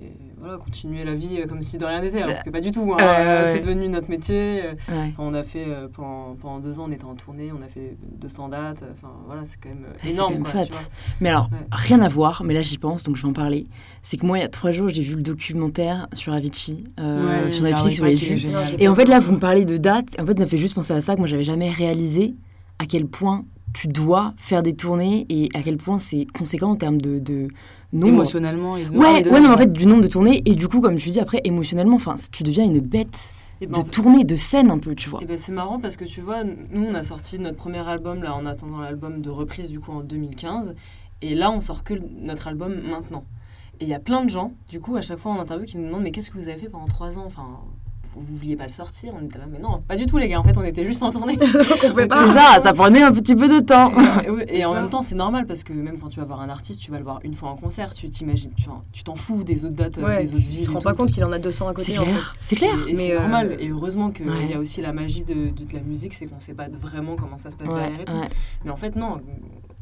[0.00, 2.70] Et voilà, continuer la vie euh, comme si de rien n'était, alors que pas du
[2.70, 2.92] tout.
[2.92, 2.96] hein.
[3.00, 3.52] Ouais.
[3.52, 4.62] C'est devenu notre métier.
[4.90, 5.08] Euh.
[5.18, 7.96] On a fait, euh, pendant, pendant deux ans, on était en tournée, on a fait
[8.20, 8.84] 200 dates.
[8.92, 10.34] Enfin voilà, c'est quand même euh, énorme.
[10.34, 10.66] quand même quoi, fat.
[10.66, 10.80] tu vois.
[11.20, 11.58] Mais alors, Ouais.
[11.72, 13.66] rien à voir, mais là j'y pense, donc je vais en parler.
[14.02, 17.50] C'est que moi, il y a trois jours, j'ai vu le documentaire sur Avicii, euh,
[17.50, 18.48] sur l'avez qu'il est vu.
[18.78, 20.06] Et en fait, là, vous me parlez de date.
[20.20, 22.36] En fait, ça me fait juste penser à ça que moi, j'avais jamais réalisé
[22.78, 23.44] à quel point
[23.80, 27.46] tu dois faire des tournées et à quel point c'est conséquent en termes de, de
[27.92, 28.08] nombre.
[28.14, 30.66] émotionnellement et Ouais, de- ouais, non, mais en fait, du nombre de tournées et du
[30.66, 33.84] coup, comme tu dis, après, émotionnellement, enfin, tu deviens une bête Et ben, de en
[33.84, 35.20] fait- tournée, de scène un peu, tu vois.
[35.22, 38.22] Et ben c'est marrant parce que tu vois, nous on a sorti notre premier album
[38.22, 40.74] là en attendant l'album de reprise du coup en 2015
[41.22, 43.24] et là on sort que notre album maintenant.
[43.80, 45.78] Et il y a plein de gens, du coup à chaque fois en interview qui
[45.78, 47.24] nous demandent mais qu'est-ce que vous avez fait pendant trois ans?
[47.26, 47.46] Enfin,
[48.18, 50.38] vous vouliez pas le sortir On était là mais non, pas du tout les gars,
[50.40, 51.36] en fait on était juste en tournée.
[52.08, 52.26] Pas.
[52.26, 53.92] C'est ça, ça prenait un petit peu de temps.
[54.48, 54.80] Et, et en Ça.
[54.80, 56.98] même temps, c'est normal parce que même quand tu vas voir un artiste, tu vas
[56.98, 59.98] le voir une fois en concert, tu t'imagines, tu tu t'en fous des autres dates,
[59.98, 60.66] euh, Ouais, des autres tu villes.
[60.66, 61.92] te et rends pas compte qu'il en a 200 à côté.
[61.92, 62.10] C'est en fait.
[62.10, 62.74] clair, c'est clair.
[62.88, 63.56] Et, c'est euh, normal.
[63.60, 64.46] Et heureusement qu'il Ouais.
[64.50, 67.16] y a aussi la magie de, de, de la musique, c'est qu'on sait pas vraiment
[67.16, 68.12] comment ça se passe Ouais, derrière et tout.
[68.12, 68.28] ouais.
[68.64, 69.18] Mais en fait, non.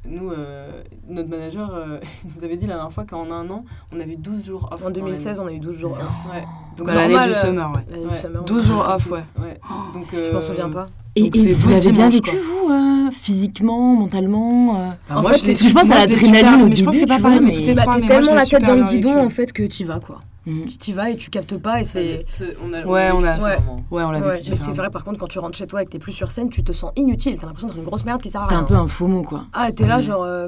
[0.09, 3.99] Nous, euh, notre manager euh, nous avait dit la dernière fois qu'en un an, on
[4.01, 4.85] avait 12 jours off.
[4.87, 6.33] En 2016, on a eu 12 jours off.
[6.33, 6.45] Ouais.
[6.77, 7.81] Donc, Bah, L'année du euh, summer, ouais.
[7.91, 8.19] l'année du Ouais.
[8.19, 9.25] summer, 12 on- jours off, ouais.
[9.41, 9.59] ouais.
[9.95, 10.87] Donc, Je m'en euh, souviens pas.
[11.15, 15.55] Et, vous 12 l'avez bien vécu, vous, euh, physiquement, mentalement euh Bah, En moi, fait,
[15.55, 17.41] je je pense à moi, l'ai l'adrénaline mais je pense que début, c'est pas pareil,
[17.41, 19.53] mais mais- toutes les Bah, trois, t'es tellement la tête dans le guidon en fait
[19.53, 20.21] que t'y vas quoi.
[20.45, 22.25] Tu t'y vas et tu captes pas et c'est.
[22.33, 23.37] c'est- on a, Ouais, on a-.
[23.39, 23.59] Ouais,
[23.91, 25.87] on l'a Ouais, vécu mais c'est vrai par contre quand tu rentres chez toi et
[25.87, 27.37] que t'es plus sur scène, tu te sens inutile.
[27.41, 28.59] T'as l'impression d'être une grosse merde qui sert à rien.
[28.61, 29.45] un peu un faux mot, quoi.
[29.53, 30.03] Ah t'es là Ouais.
[30.03, 30.23] genre.
[30.23, 30.47] euh,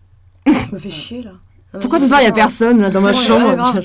[0.46, 1.32] Je me fais chier là.
[1.80, 3.80] Pourquoi ce soir, il n'y a personne là, dans ma Ouais, chambre.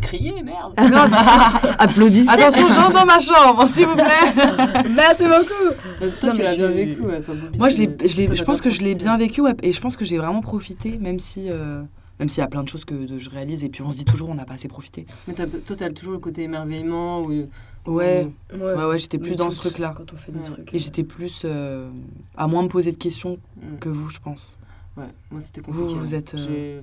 [0.00, 0.72] Crier, merde
[1.78, 4.04] Applaudissez Attention, j'entre dans ma chambre, s'il vous plaît.
[4.94, 5.74] Merci beaucoup.
[6.02, 8.16] Euh, Toi, Non, tu l'as tu- bien vécu, ouais, toi, Moi, je, tu- l'ai- je,
[8.16, 10.04] l'ai- toi, je t'as pense que je l'ai bien vécu ouais, et je pense que
[10.04, 11.82] j'ai vraiment profité, même si, euh,
[12.20, 13.96] même s'il y a plein de choses que de- je réalise et puis on se
[13.96, 15.06] dit toujours on n'a pas assez profité.
[15.28, 17.20] Mais t'as- toi, t'as toujours le côté émerveillement.
[17.22, 17.42] Ou,
[17.86, 19.94] Ouais, ou- ouais, ouais, j'étais plus dans ce truc-là.
[19.96, 20.44] Quand on fait des Ouais.
[20.44, 20.74] trucs.
[20.74, 21.88] Et j'étais plus euh,
[22.36, 23.78] à moins me poser de questions Mm.
[23.78, 24.58] que vous, je pense.
[24.96, 25.98] Ouais, moi c'était Vous, compliqué.
[26.00, 26.18] vous hein.
[26.18, 26.80] êtes, euh,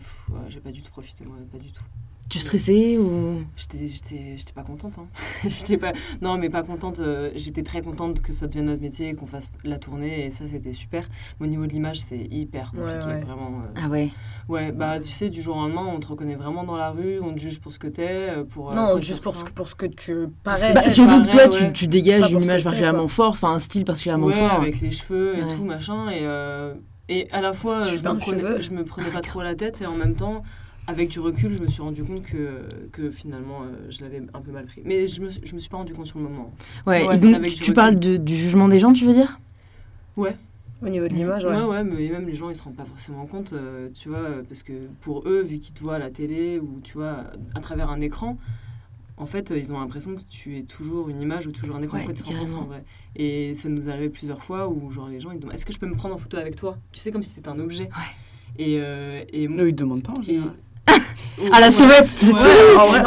[0.50, 1.84] J'ai ouais, pas du tout profité, moi, pas du tout.
[2.30, 3.44] Tu stressais ou?
[3.56, 4.98] J'étais, j'étais, j'étais pas contente.
[4.98, 5.08] Hein.
[5.50, 7.00] j'étais pas, non, mais pas contente.
[7.00, 10.32] euh, j'étais très contente que ça devienne notre métier et qu'on fasse la tournée et
[10.32, 11.08] ça c'était super.
[11.40, 13.20] Mais au niveau de l'image, c'est hyper compliqué, Ouais, ouais.
[13.22, 13.60] vraiment.
[13.60, 13.72] euh.
[13.76, 14.10] Ah ouais.
[14.48, 17.20] Ouais, bah tu sais, du jour au lendemain, on te reconnaît vraiment dans la rue,
[17.20, 18.74] on te juge pour ce que t'es, pour.
[18.74, 20.74] Non, juste pour ce, que, pour ce que tu parais.
[20.74, 24.34] Bah, surtout que toi, tu, dégages une image particulièrement forte, enfin un style particulièrement ouais,
[24.34, 24.54] fort.
[24.62, 25.56] avec les cheveux et Ouais.
[25.58, 26.74] tout machin et euh,
[27.10, 29.82] et à la fois euh, je me, prenais, je me prenais pas trop la tête
[29.82, 30.44] et en même temps
[30.88, 32.62] avec du recul je me suis rendu compte que,
[32.92, 34.82] que finalement euh, je l'avais un peu mal pris.
[34.86, 36.52] Mais je me, suis- je me suis pas rendu compte sur le moment.
[36.86, 39.14] Ouais, Ouais, et c'est donc avec tu, parles de- du jugement des gens, tu veux
[39.14, 39.40] dire?
[40.18, 40.36] Ouais.
[40.82, 41.56] Au niveau de l'image, ouais.
[41.56, 41.64] ouais.
[41.64, 44.62] ouais mais même les gens ils se rendent pas forcément compte euh, tu vois parce
[44.64, 47.24] que pour eux vu qu'ils te voient à la télé ou tu vois
[47.56, 48.38] à travers un écran
[49.24, 51.82] en fait, euh, ils ont l'impression que tu es toujours une image ou toujours un
[51.82, 52.62] écran Ouais, quand te en carrément.
[52.66, 52.84] vrai.
[53.16, 55.74] Et ça nous est arrivé plusieurs fois où genre les gens ils demandent est-ce que
[55.74, 56.78] je peux me prendre en photo avec toi?
[56.92, 57.90] Tu sais comme si c'était un objet.
[58.60, 60.54] Et, euh, et ils te demandent pas en Et- général.
[61.52, 61.72] À la Ouais.
[61.72, 62.48] sauvette, c'est ça
[62.80, 63.02] en vrai,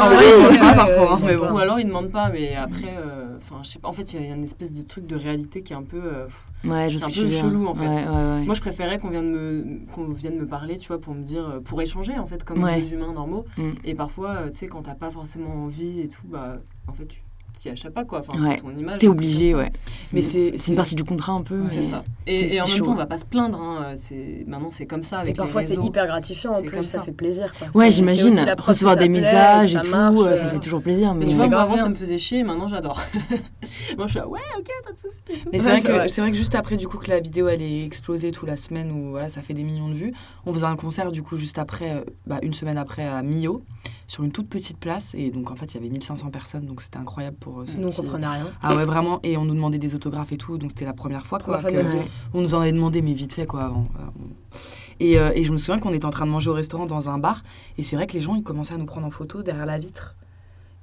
[0.51, 1.51] ils pas parfois.
[1.53, 3.87] Ou alors ils demandent pas, mais après, euh, enfin, je sais pas.
[3.87, 6.01] En fait, il y a une espèce de truc de réalité qui est un peu.
[6.03, 6.27] euh.
[6.65, 7.87] Ouais, un peu chelou, en fait.
[7.87, 8.43] Ouais, ouais, ouais.
[8.43, 11.47] Moi, je préférais qu'on vienne me qu'on vienne me parler, tu vois, pour me dire,
[11.47, 12.81] euh, pour échanger en fait, comme Ouais.
[12.81, 13.45] des humains normaux.
[13.57, 13.69] Mm.
[13.85, 17.21] Et parfois, tu sais, quand t'as pas forcément envie et tout, bah, en fait, tu
[17.57, 18.19] t'y échappes pas quoi.
[18.19, 18.55] Enfin, Ouais.
[18.57, 18.99] c'est ton image.
[18.99, 19.71] T'es c'est obligé, ouais.
[20.13, 21.61] Mais c'est C'est une partie du contrat un peu.
[21.69, 22.03] C'est ça.
[22.25, 22.85] c'est- Et, et en c'est même chaud.
[22.85, 23.59] temps, on va pas se plaindre.
[23.59, 23.93] Hein.
[23.95, 26.51] C'est maintenant, c'est comme ça Et parfois, les c'est hyper gratifiant.
[26.51, 27.01] En C'est plus, ça ça.
[27.01, 27.51] fait plaisir.
[27.57, 27.67] Quoi.
[27.73, 28.33] Ouais, j'imagine.
[28.59, 30.49] Recevoir des plaît, messages et ça tout, marche, euh, ça euh.
[30.49, 31.13] fait toujours plaisir.
[31.13, 33.01] Mais tu vois, moi avant, ça me faisait chier, maintenant j'adore.
[33.97, 35.19] moi, je suis là, ouais, ok, pas de soucis.
[35.51, 36.07] Mais c'est vrai, que- vrai.
[36.09, 38.55] c'est vrai que juste après, du coup, que la vidéo elle est explosée toute la
[38.55, 40.13] semaine où voilà, ça fait des millions de vues,
[40.45, 43.61] on faisait un concert du coup juste après, euh, bah, une semaine après à Millau,
[44.07, 45.13] sur une toute petite place.
[45.15, 47.77] Et donc en fait, il y avait 1500 personnes, donc c'était incroyable pour euh, ce
[47.77, 48.47] Nous, on comprenait rien.
[48.61, 49.19] Ah ouais, vraiment.
[49.23, 51.57] Et on nous demandait des autographes et tout, donc c'était la première fois quoi.
[51.57, 52.07] Première que- Ouais.
[52.33, 53.85] on nous en avait demandé, mais vite fait quoi avant.
[53.93, 54.11] Voilà.
[54.99, 57.09] Et, euh, et je me souviens qu'on était en train de manger au restaurant dans
[57.09, 57.43] un bar,
[57.77, 59.77] et c'est vrai que les gens ils commençaient à nous prendre en photo derrière la
[59.77, 60.15] vitre.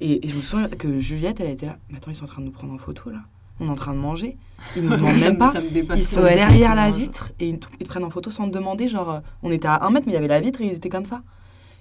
[0.01, 1.79] Et, et je me souviens que Juliette, elle était là.
[1.91, 3.21] Mais attends, ils sont en train de nous prendre en photo là.
[3.61, 4.37] On est en train de manger.
[4.77, 5.53] Ils nous demandent même me- pas.
[5.97, 8.89] Ils sont Ouais, derrière la vitre et ils, prennent en photo sans te demander.
[8.89, 10.73] Genre, euh, on était à un mètre, mais il y avait la vitre et ils
[10.75, 11.23] étaient comme ça.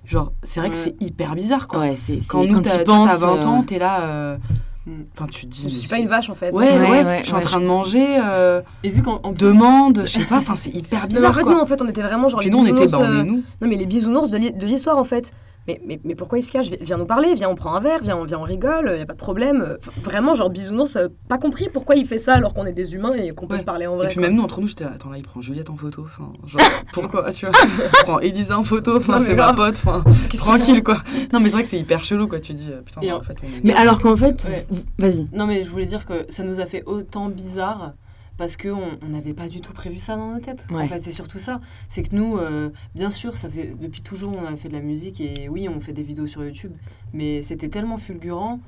[0.05, 1.79] Genre, c'est vrai que c'est hyper bizarre, quoi.
[1.79, 3.19] Ouais, c'est Quand nous, t'as tu toi, penses.
[3.19, 4.01] t'as 20 ans, euh, t'es là.
[4.01, 4.37] euh,
[4.85, 5.03] Mm.
[5.15, 5.61] Enfin, tu te dis.
[5.63, 6.51] Je suis pas une vache en fait.
[6.51, 9.21] Ouais, Ouais, ouais, ouais, je suis en train je- de manger, euh, Et vu qu'en
[9.23, 11.53] en plus- demande, je sais pas, enfin, c'est hyper Non, mais en bizarre, fait, quoi.
[11.53, 12.91] nous, en fait, on était vraiment genre Puis les nous, on était, bisounours.
[12.91, 13.43] bah, on euh, est nous.
[13.61, 15.31] Non, mais les bisounours de l'histoire, en fait.
[15.67, 17.99] Mais, mais, mais pourquoi il se cache Viens nous parler, viens, on prend un verre,
[18.01, 19.77] viens, on, viens, on rigole, y a pas de problème.
[19.79, 20.97] Enfin, vraiment, genre bisounours,
[21.29, 23.59] pas compris pourquoi il fait ça alors qu'on est des humains et qu'on peut Ouais.
[23.59, 24.07] se parler en Et vrai.
[24.07, 24.23] puis quoi.
[24.27, 26.03] même nous, entre nous, j'étais là, attends, là, il prend Juliette en photo.
[26.05, 26.61] Enfin, genre,
[26.93, 27.55] pourquoi, tu vois?
[27.63, 30.03] Il prend Elisa en photo, enfin, c'est ma pote, enfin,
[30.35, 30.97] tranquille, quoi.
[31.31, 32.39] Non, mais c'est vrai que c'est hyper chelou, quoi.
[32.41, 33.63] Tu dis, euh, putain, Et en en- fait, on est.
[33.63, 34.67] Mais alors qu'en fait, Ouais.
[34.99, 35.29] vas-y.
[35.31, 37.93] Non, mais je voulais dire que ça nous a fait autant bizarre
[38.37, 40.65] parce qu'on on n'avait pas du tout prévu ça dans nos têtes.
[40.71, 40.83] Ouais.
[40.83, 41.59] En fait, c'est surtout ça.
[41.87, 44.79] C'est que nous, euh, bien sûr, ça faisait depuis toujours, on a fait de la
[44.81, 46.71] musique et oui, on fait des vidéos sur YouTube,
[47.13, 48.59] mais c'était tellement fulgurant.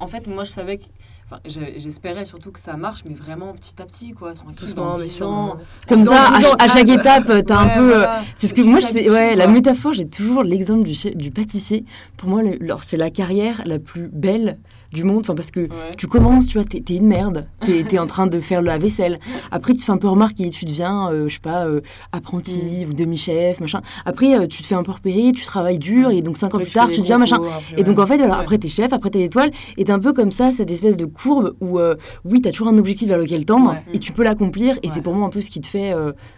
[0.00, 0.84] en fait, moi, je savais que.
[1.26, 4.98] Enfin, j'espérais surtout que ça marche, mais vraiment petit à petit, quoi, tranquille, Doucement, dans
[4.98, 5.52] mais 10 sûrement.
[5.52, 5.56] ans.
[5.88, 6.26] Comme Dans ça,
[6.58, 7.80] à, chaque ah, étape, euh, t'as un Ouais, peu.
[7.94, 8.22] euh, voilà.
[8.36, 11.84] C'est ce que moi, je ouais, la métaphore, j'ai toujours l'exemple du, chef- du pâtissier.
[12.18, 12.42] Pour moi,
[12.82, 14.58] c'est la carrière la plus belle
[14.92, 15.20] du monde.
[15.20, 15.68] Enfin, parce que Ouais.
[15.96, 17.46] tu commences, tu vois, t'es t'es une merde.
[17.64, 19.18] T'es es en train de faire la vaisselle.
[19.50, 21.80] Après, tu te fais un peu remarquer, tu deviens, euh, je sais pas, euh,
[22.12, 23.80] apprenti ou demi-chef, machin.
[24.04, 26.58] Après, euh, tu te fais un peu repérer, tu travailles dur, et donc cinq ans
[26.58, 27.38] plus tard, tu deviens machin.
[27.76, 28.40] Et donc en fait, voilà, Ouais.
[28.40, 31.06] après t'es chef, après t'es l'étoile, et t'es un peu comme ça, cette espèce de
[31.06, 31.78] courbe où,
[32.24, 35.14] oui, t'as toujours un objectif vers lequel tendre, et tu peux l'accomplir, et c'est pour
[35.14, 35.94] moi un peu ce qui te fait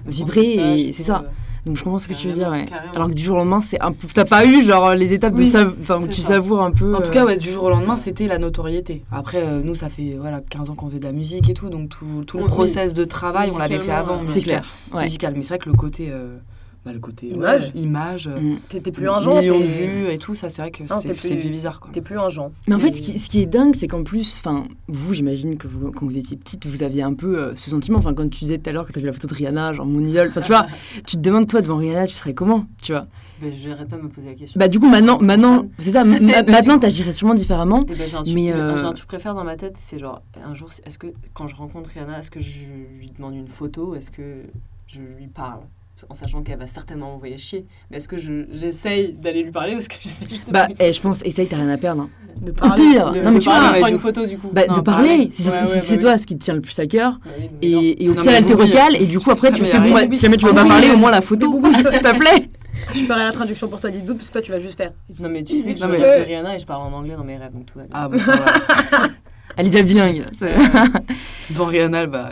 [0.07, 1.25] vibrer, et c'est ça.
[1.67, 2.67] Euh, Donc je comprends ce que tu veux dire, ouais.
[2.95, 4.07] Alors que du jour au lendemain, c'est un peu...
[4.13, 6.35] T'as pas eu, genre, les étapes de sav- enfin, où tu ça.
[6.35, 6.95] savoures un peu...
[6.95, 9.03] En tout euh, cas, ouais, du jour au lendemain, c'était la notoriété.
[9.11, 11.71] Après, euh, nous, ça fait voilà, 15 ans qu'on faisait de la musique et tout,
[11.71, 14.19] donc tout, tout le Oui, process de travail, on l'avait fait avant.
[14.27, 14.61] C'est musical.
[14.61, 15.05] clair, ouais.
[15.05, 15.35] Musical.
[15.37, 16.09] Mais c'est vrai que le côté.
[16.11, 16.37] euh,
[16.85, 17.73] bah, le côté Image.
[17.75, 18.59] ouais, image euh, Mm.
[18.69, 19.39] T'es plus un genre.
[19.41, 21.91] millions de vues et tout, ça, c'est vrai que c'est plus- c'est bizarre, quoi.
[21.93, 22.51] T'es plus un genre.
[22.69, 25.15] Mais en fait, Et- ce qui, ce qui est dingue, c'est qu'en plus, enfin, vous,
[25.15, 27.99] j'imagine que vous- quand vous étiez petite, vous aviez un peu euh, ce sentiment.
[27.99, 29.87] Enfin, quand tu disais tout à l'heure que tu vu la photo de Rihanna, genre
[29.87, 30.29] mon idole.
[30.29, 30.67] Enfin, tu vois,
[31.07, 33.07] tu te demandes toi devant Rihanna, tu serais comment, tu vois?
[33.43, 34.59] Je n'arrête pas de me poser la question.
[34.59, 36.05] Bah du coup, maintenant, maintenant, c'est ça.
[36.05, 37.81] ma- Bah, maintenant, t'agirais sûrement différemment.
[37.89, 40.23] Eh ben, j'ai un, tu, Mais, euh, un tu préfères dans ma tête, c'est genre
[40.47, 42.67] un jour, est-ce que quand je rencontre Rihanna, est-ce que je
[42.99, 44.43] lui demande une photo, est-ce que
[44.87, 45.61] je lui parle?
[46.09, 47.67] En sachant qu'elle va certainement m'envoyer chier.
[47.91, 50.67] Mais est-ce que je- j'essaye d'aller lui parler ou est-ce que j'essaye juste de Bah,
[50.71, 52.03] une eh, je pense, essaye, t'as rien à perdre.
[52.03, 52.09] hein.
[52.43, 52.83] De Au parler.
[52.83, 54.49] pire, de- non mais de tu parler, vois, prendre ouais, une du- photo du coup.
[54.53, 55.99] bah, Non, de parler, Ouais, ouais, bah c'est oui.
[56.01, 57.19] toi ce qui te tient le plus à cœur.
[57.25, 57.49] Bah oui.
[57.63, 59.93] Et, et au Non, pire, elle te recale, et du coup, après, tu fais bon,
[59.95, 62.49] bah, si jamais tu veux pas parler, au moins la photo, s'il te plaît.
[62.93, 64.93] Je ferai la traduction pour toi des doutes parce que toi tu vas juste faire.
[65.23, 67.53] Non mais tu sais que je Rihanna et je parle en anglais dans mes rêves
[67.53, 67.91] donc tout va bien.
[67.95, 69.09] Ah va.
[69.57, 70.27] Elle est déjà bilingue.
[71.51, 72.31] Devant Rihanna, bah,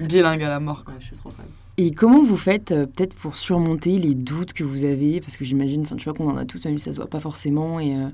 [0.00, 0.94] bilingue à la mort, quoi.
[0.94, 1.44] Ouais, je suis trop fan.
[1.78, 5.20] Et comment vous faites euh, peut-être pour surmonter les doutes que vous avez?
[5.20, 7.06] Parce que j'imagine, enfin, tu vois qu'on en a tous, même si ça se voit
[7.08, 7.80] pas forcément.
[7.80, 8.08] Et euh,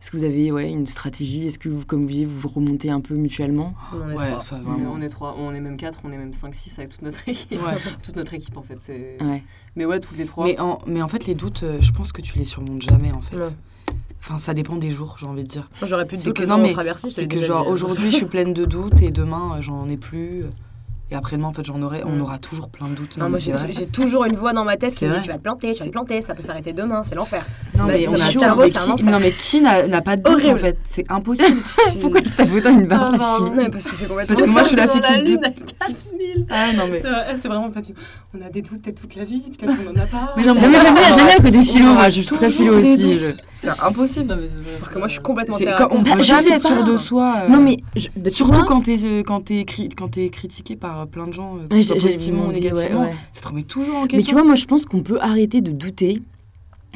[0.00, 1.46] est-ce que vous avez ouais, une stratégie?
[1.46, 3.72] Est-ce que vous, comme vous disiez, vous vous remontez un peu mutuellement?
[3.92, 4.40] On en est Ouais, trois.
[4.40, 4.92] ça On est- vraiment.
[4.92, 7.26] on est trois, on est même quatre, on est même 5 6 avec toute notre
[7.26, 7.52] équipe.
[7.52, 7.74] Ouais.
[8.02, 9.42] toute notre équipe en fait, c'est Ouais.
[9.76, 10.44] Mais ouais, toutes les trois.
[10.44, 13.12] Mais en, mais en fait, les doutes, euh, je pense que tu les surmontes jamais,
[13.12, 13.36] en fait.
[13.36, 13.50] Non.
[14.20, 15.68] Enfin, ça dépend des jours, j'ai envie de dire.
[15.82, 18.16] J'aurais plus de C'est doutes que- le non, mais te C'est que genre aujourd'hui je
[18.16, 20.44] suis pleine de doutes et demain j'en ai plus.
[21.14, 22.20] Et après-demain en fait j'en aurai, on Mm.
[22.22, 23.16] aura toujours plein de doutes.
[23.18, 23.38] Non, Non, moi
[23.70, 25.78] j'ai toujours une voix dans ma tête qui me dit tu vas te planter, tu
[25.80, 27.44] vas te planter, ça peut s'arrêter demain, c'est l'enfer.
[27.78, 30.16] Non mais on a cerveau, mais c'est un qui, non mais qui n'a n'a pas
[30.16, 31.60] de doute en fait C'est impossible.
[31.92, 33.10] Tu- Pourquoi tu t'as autant une barre.
[33.10, 35.24] Philippe Non mais parce que c'est complètement Parce que moi, je suis la Dans fille
[35.24, 35.44] qui doute.
[35.44, 36.46] à 4000.
[36.50, 37.02] Ah non mais.
[37.04, 37.94] Euh, C'est vraiment papillon.
[38.36, 40.34] On a des doutes peut-être toute la vie, peut-être qu'on en a pas.
[40.36, 42.50] Mais non, mais j'aime bien, j'aime bien le côté philo, On moi je suis très
[42.50, 43.36] toujours philo des aussi.
[43.56, 44.38] C'est impossible.
[44.38, 45.56] Mais Alors que moi je suis complètement
[45.90, 46.82] on peut jamais être sûr pas.
[46.82, 47.34] de soi.
[47.44, 47.78] euh, Non mais,
[48.30, 51.94] Surtout quand t'es quand t'es cri- quand t'es critiqué par euh, plein de gens, que
[51.94, 54.28] positivement ou négativement, ça te remet toujours en Mais question.
[54.30, 56.20] tu vois, moi je pense qu'on peut arrêter de douter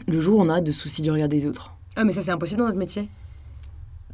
[0.09, 1.73] le jour où on arrête de se soucier du regard des autres.
[1.97, 3.09] Ah mais ça c'est impossible dans notre métier.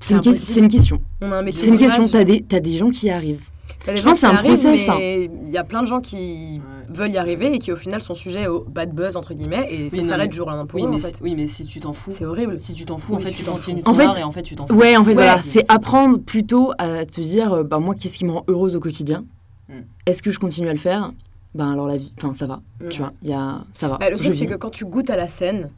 [0.01, 1.01] C'est une, question.
[1.23, 2.07] On a un métier C'est une question.
[2.09, 3.41] T'as des, t'as des gens qui y arrivent.
[3.85, 4.97] T'as des Je gens pense c'est un arrivent, process, hein.
[4.99, 6.95] mais Il y a plein de gens qui Ouais.
[6.95, 9.89] veulent y arriver et qui au final sont sujets au bad buzz entre guillemets et
[9.89, 11.21] ça Oui, non, s'arrête mais- du jour au lendemain pour Oui mais, en si, fait.
[11.23, 12.61] oui, mais si tu t'en fous, C'est horrible.
[12.61, 14.33] si tu t'en fous, en fait, si tu continues ton En fait- art et en
[14.33, 14.75] fait, tu t'en fous.
[14.75, 18.25] Ouais, en fait, voilà, c'est apprendre plutôt à te dire, euh, bah moi, qu'est-ce qui
[18.27, 19.25] me rend heureuse au quotidien
[19.71, 19.73] Mm.
[20.05, 21.13] Est-ce que je continue à le faire?
[21.55, 22.89] Ben alors la vie, enfin ça va, Mm.
[22.91, 23.97] tu vois, il y a, ça va.
[23.97, 25.71] Bah, le truc c'est que quand tu goûtes à la scène,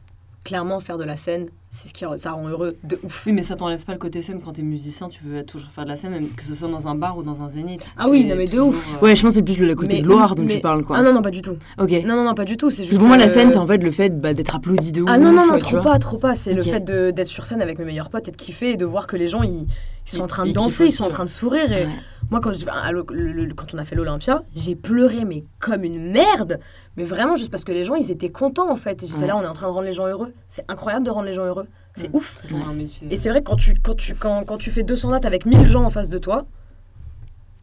[0.47, 3.23] clairement faire de la scène, c'est ce qui ça rend heureux de ouf.
[3.25, 5.83] Oui, mais ça t'enlève pas le côté scène quand t'es musicien, tu veux toujours faire
[5.83, 7.91] de la scène, même que ce soit dans un bar ou dans un zénith.
[7.97, 8.87] Ah oui, non, mais de ouf.
[8.95, 10.83] euh, Ouais, je pense que c'est plus le côté Mais- gloire dont mais- tu parles,
[10.85, 10.97] quoi.
[10.97, 11.57] Ah non non pas du tout.
[11.77, 11.91] ok.
[12.05, 13.77] Non non non pas du tout, c'est juste pour moi, la scène, c'est en fait
[13.77, 15.09] le fait bah, d'être applaudi de ouf.
[15.11, 17.61] Ah non non non trop pas trop pas, c'est le fait de- d'être sur scène
[17.61, 19.65] avec mes meilleurs potes et de kiffer et de voir que les gens ils,
[20.07, 21.91] ils sont en train de danser, ils sont en train de sourire et Ouais.
[22.29, 25.45] Moi, quand, je- à l'o- le- le- quand on a fait l'Olympia, j'ai pleuré, mais
[25.59, 26.59] comme une merde.
[26.97, 29.01] Mais vraiment, juste parce que les gens, ils étaient contents, en fait.
[29.01, 29.27] Et J'étais Ouais.
[29.27, 30.33] là, on est en train de rendre les gens heureux.
[30.49, 31.67] C'est incroyable de rendre les gens heureux.
[31.95, 32.35] C'est ouf.
[32.41, 33.07] C'est vraiment un métier.
[33.09, 35.65] Et c'est vrai quand tu, quand, tu, quand, quand tu fais 200 dates avec 1000
[35.67, 36.45] gens en face de toi,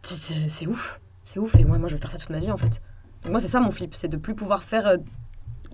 [0.03, 1.01] c'est ouf.
[1.25, 1.55] C'est ouf.
[1.57, 2.81] Et moi, moi, je veux faire ça toute ma vie, en fait.
[3.23, 3.95] Donc moi, c'est ça mon flip.
[3.95, 4.97] C'est de plus pouvoir faire euh,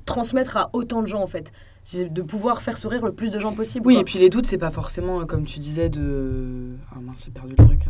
[0.04, 1.52] transmettre à autant de gens en fait.
[1.82, 3.86] C'est de pouvoir faire sourire le plus de gens possible.
[3.86, 4.00] Oui, quoi.
[4.02, 6.76] et puis les doutes, c'est pas forcément, euh, comme tu disais, de.
[6.92, 7.80] Ah mince, j'ai perdu le truc.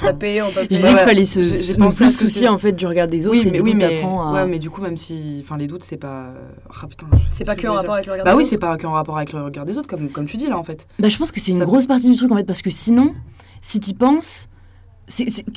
[0.00, 2.72] peut payer, on Je disais qu'il fallait se, pensé à plus que soucier en fait
[2.72, 4.32] du regard des autres Oui, et mais, du oui, coup, mais, à...
[4.32, 5.40] ouais, mais du coup, même si.
[5.42, 6.32] Enfin, les doutes, c'est pas.
[6.82, 7.06] Ah putain.
[7.32, 8.24] C'est pas que en rapport avec le regard.
[8.24, 8.50] Bah des oui, autres.
[8.50, 10.62] c'est pas qu'en rapport avec le regard des autres, comme, comme tu dis là en
[10.62, 10.86] fait.
[10.98, 12.70] Bah, je pense que c'est une Ça- grosse partie du truc en fait, parce que
[12.70, 13.12] sinon,
[13.60, 14.48] si t'y penses,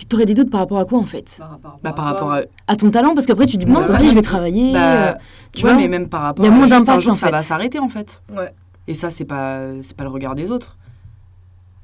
[0.07, 1.35] t'aurais des doutes par rapport à quoi en fait?
[1.39, 2.13] Par rapport, Bah, par toi.
[2.13, 2.41] rapport à.
[2.67, 4.73] À ton talent, parce qu'après tu dis, bon, Bah, bah, je vais travailler.
[4.73, 5.13] Bah, euh,
[5.53, 7.11] tu ouais, vois mais même par rapport Il y a à moins juste un jour,
[7.11, 7.31] en ça fait.
[7.31, 8.21] va s'arrêter en fait.
[8.35, 8.53] Ouais.
[8.87, 10.77] Et ça, c'est pas, c'est pas le regard des autres.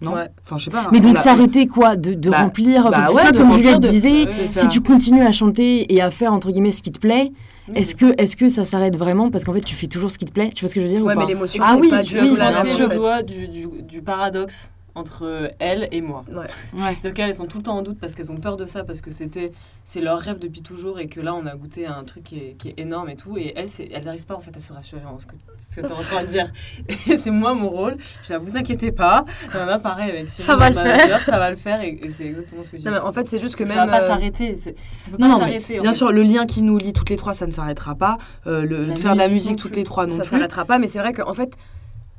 [0.02, 0.14] Non?
[0.14, 0.28] Ouais.
[0.44, 0.90] Enfin, je sais pas.
[0.92, 3.80] Mais donc Bah, s'arrêter quoi De, de bah, remplir bah ouais, de comme remplir, Juliette
[3.80, 7.00] de- disait, si tu continues à chanter et à faire entre guillemets ce qui te
[7.00, 7.32] plaît,
[7.70, 9.32] Oui, est-ce que, est que ça s'arrête vraiment?
[9.32, 10.52] Parce qu'en fait, tu fais toujours ce qui te plaît.
[10.54, 11.16] Tu vois ce que je veux dire ou pas?
[11.16, 15.52] mais l'émotion, Ah c'est oui, pas tu du la doigt du, du, du paradoxe entre
[15.60, 16.24] elle et moi.
[16.32, 16.48] Ouais.
[16.82, 16.98] Ouais.
[17.04, 19.02] Donc elles sont tout le temps en doute parce qu'elles ont peur de ça, parce
[19.02, 19.52] que c'était
[19.84, 22.38] c'est leur rêve depuis toujours et que là on a goûté à un truc qui
[22.40, 23.38] est, qui est énorme et tout.
[23.38, 25.82] Et elles, elles n'arrivent pas en fait à se rassurer en ce que, ce que
[25.82, 26.52] tu es en train de dire.
[27.08, 27.98] Et c'est moi mon rôle.
[28.24, 29.26] Je la vous inquiétez pas.
[29.54, 30.86] On a pareil avec Cyril, Ça va le faire.
[30.98, 32.86] manager, Ça va le faire et, et c'est exactement ce que tu dis.
[32.88, 33.90] Non, mais en fait, c'est juste que ça même.
[33.90, 34.56] va pas euh, s'arrêter.
[34.58, 34.72] Ça
[35.12, 35.80] peut Non, pas s'arrêter.
[35.80, 35.98] bien fait.
[35.98, 38.18] sûr, le lien qui nous lie toutes les trois, ça ne s'arrêtera pas.
[38.48, 39.80] Euh, le, de faire de la musique toutes plus.
[39.80, 40.30] les trois non ça plus.
[40.32, 41.54] s'arrêtera pas, mais c'est vrai qu'en fait,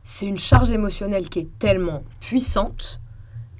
[0.09, 3.01] c'est une charge émotionnelle qui est tellement puissante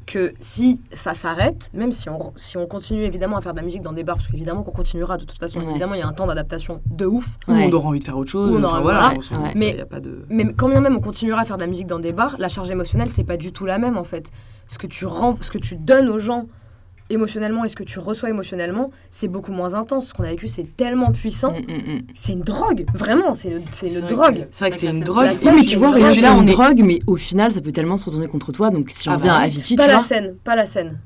[0.07, 3.65] que si ça s'arrête, même si on, si on continue évidemment à faire de la
[3.65, 5.71] musique dans des bars, parce qu'évidemment qu'on continuera de toute façon, Ouais.
[5.71, 7.69] évidemment il y a un temps d'adaptation de ouf, Ouais.
[7.69, 8.49] on aura envie de faire autre chose.
[8.57, 9.15] On aura- voilà.
[9.17, 10.25] on ça, Mais- y a pas de.
[10.29, 12.49] mais quand bien même on continuera à faire de la musique dans des bars, la
[12.49, 14.31] charge émotionnelle c'est pas du tout la même en fait.
[14.69, 16.47] Ce que tu rends, ce que tu donnes aux gens
[17.11, 20.09] émotionnellement et ce que tu reçois émotionnellement, c'est beaucoup moins intense.
[20.09, 22.03] Ce qu'on a vécu c'est tellement puissant, Mm, mm, mm.
[22.15, 24.35] c'est une drogue, vraiment, c'est une, c'est C'est une vrai drogue.
[24.43, 25.25] que- C'est vrai que c'est une drogue.
[25.25, 27.61] Oui, mais c'est tu une vois, là, une on est- drogue, mais au final, ça
[27.61, 28.71] peut tellement se retourner contre toi.
[28.71, 29.43] Donc, si on Ah revient bah à.
[29.43, 30.99] Avicii, Pas tu la scène, pas la scène.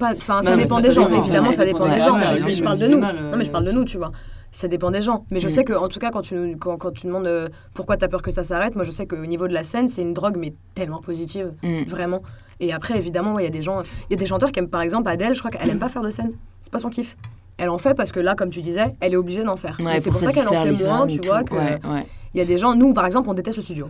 [0.00, 2.18] Enfin, ça dépend des gens, évidemment, ça dépend des gens.
[2.18, 2.98] je, parle de nous.
[3.02, 4.12] euh, non, mais je parle de nous, tu vois.
[4.50, 5.24] Ça dépend des gens.
[5.32, 7.48] Mais je sais que, en tout cas, quand tu, nous- quand, quand tu demandes euh,
[7.74, 10.02] pourquoi t'as peur que ça s'arrête, moi je sais qu'au niveau de la scène, c'est
[10.02, 11.52] une drogue, mais tellement positive,
[11.88, 12.22] vraiment.
[12.60, 14.58] Et après, évidemment, ouais, il y a des gens, il y a des chanteurs qui
[14.60, 16.32] aiment, par exemple, Adèle, je crois qu'elle aime pas faire de scène.
[16.62, 17.16] C'est pas son kiff.
[17.56, 19.78] Elle en fait parce que là, comme tu disais, elle est obligée d'en faire.
[19.80, 21.42] Ouais, c'est pour ça qu'elle en fait moins, tu vois.
[21.50, 22.06] Ouais.
[22.34, 23.88] Il y a des gens, nous, par exemple, on déteste le studio.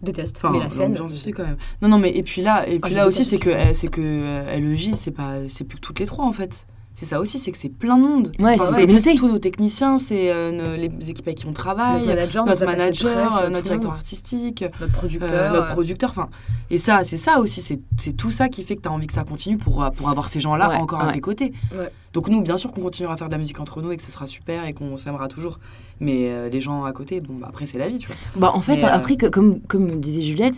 [0.00, 0.36] Déteste.
[0.38, 1.08] Enfin, mais la scène.
[1.08, 1.56] si, quand même.
[1.82, 3.88] Non, non, mais et puis là, et Ah, puis là aussi, c'est que, euh, c'est
[3.88, 6.66] que euh, LEJ, c'est pas, c'est plus que toutes les trois en fait.
[6.96, 8.32] C'est ça aussi, c'est que c'est plein de monde.
[8.38, 12.02] Ouais, Enfin, c'est tous nos techniciens, c'est euh, nos- les équipes avec qui on travaille,
[12.06, 15.28] Notre manager, notre manager, presse, euh, notre directeur artistique, notre producteur.
[15.32, 16.10] euh, notre euh, producteur.
[16.10, 16.28] Enfin,
[16.70, 19.08] et ça, c'est ça aussi, c'est c'est tout ça qui fait que tu as envie
[19.08, 21.52] que ça continue pour, pour avoir ces gens-là Ouais, encore à tes côtés.
[21.76, 21.90] Ouais.
[22.12, 24.02] Donc nous, bien sûr qu'on continuera à faire de la musique entre nous et que
[24.02, 25.58] ce sera super et qu'on s'aimera toujours.
[25.98, 28.16] Mais euh, les gens à côté, bon, bah, après c'est la vie, tu vois.
[28.36, 30.54] Bah, en fait, Mais, euh, après, que- comme, comme disait Juliette,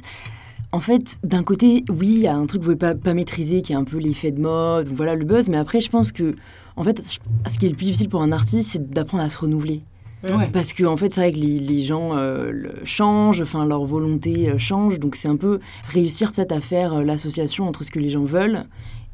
[0.77, 3.15] en fait, d'un côté, oui, il y a un truc que vous pouvez pas, pas
[3.15, 6.12] maîtriser, qui est un peu l'effet de mode, voilà, le buzz, mais après, je pense
[6.12, 6.37] que,
[6.77, 7.03] en fait,
[7.49, 9.81] ce qui est le plus difficile pour un artiste, c'est d'apprendre à se renouveler.
[10.23, 10.51] Ouais.
[10.53, 13.85] Parce que, en fait, c'est vrai que les, les gens euh, le- changent, enfin, leur
[13.87, 17.91] volonté euh, change, donc c'est un peu réussir peut-être à faire euh, l'association entre ce
[17.91, 18.65] que les gens veulent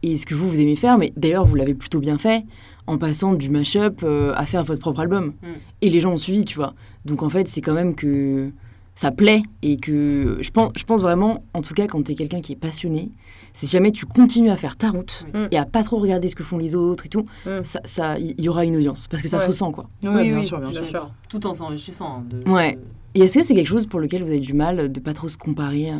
[0.02, 2.44] et ce que vous, vous aimez faire, mais d'ailleurs, vous l'avez plutôt bien fait
[2.88, 5.26] en passant du mash-up à faire votre propre album.
[5.26, 5.46] Mm.
[5.82, 6.74] Et les gens ont suivi, tu vois.
[7.04, 8.50] Donc, en fait, c'est quand même que
[8.94, 12.14] ça plaît et que je pense, je pense vraiment, en tout cas, quand tu es
[12.14, 13.10] quelqu'un qui est passionné,
[13.54, 15.40] c'est si jamais tu continues à faire ta route Oui.
[15.50, 17.64] et à pas trop regarder ce que font les autres et tout, Mm.
[17.64, 19.88] ça, ça, il y, aura une audience parce que ça se ressent, quoi.
[20.02, 20.90] Ouais, Oui, bien oui, sûr, bien bien sûr.
[20.90, 21.10] sûr.
[21.28, 22.18] Tout en s'enrichissant.
[22.18, 22.74] hein, de- Ouais.
[22.74, 22.80] de-
[23.14, 25.28] Et est-ce que c'est quelque chose pour lequel vous avez du mal de pas trop
[25.28, 25.96] se comparer euh,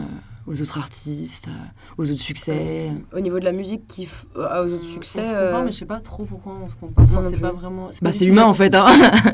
[0.47, 1.53] aux autres artistes, euh,
[2.03, 5.23] aux autres succès Au niveau de la musique, qui f- euh, aux autres On succès.
[5.23, 7.05] se compare, euh, mais je sais pas trop pourquoi on se compare.
[7.05, 7.89] Enfin, c'est pas vraiment.
[8.03, 8.75] Bah, c'est tout humain en fait.
[8.75, 8.85] Hein.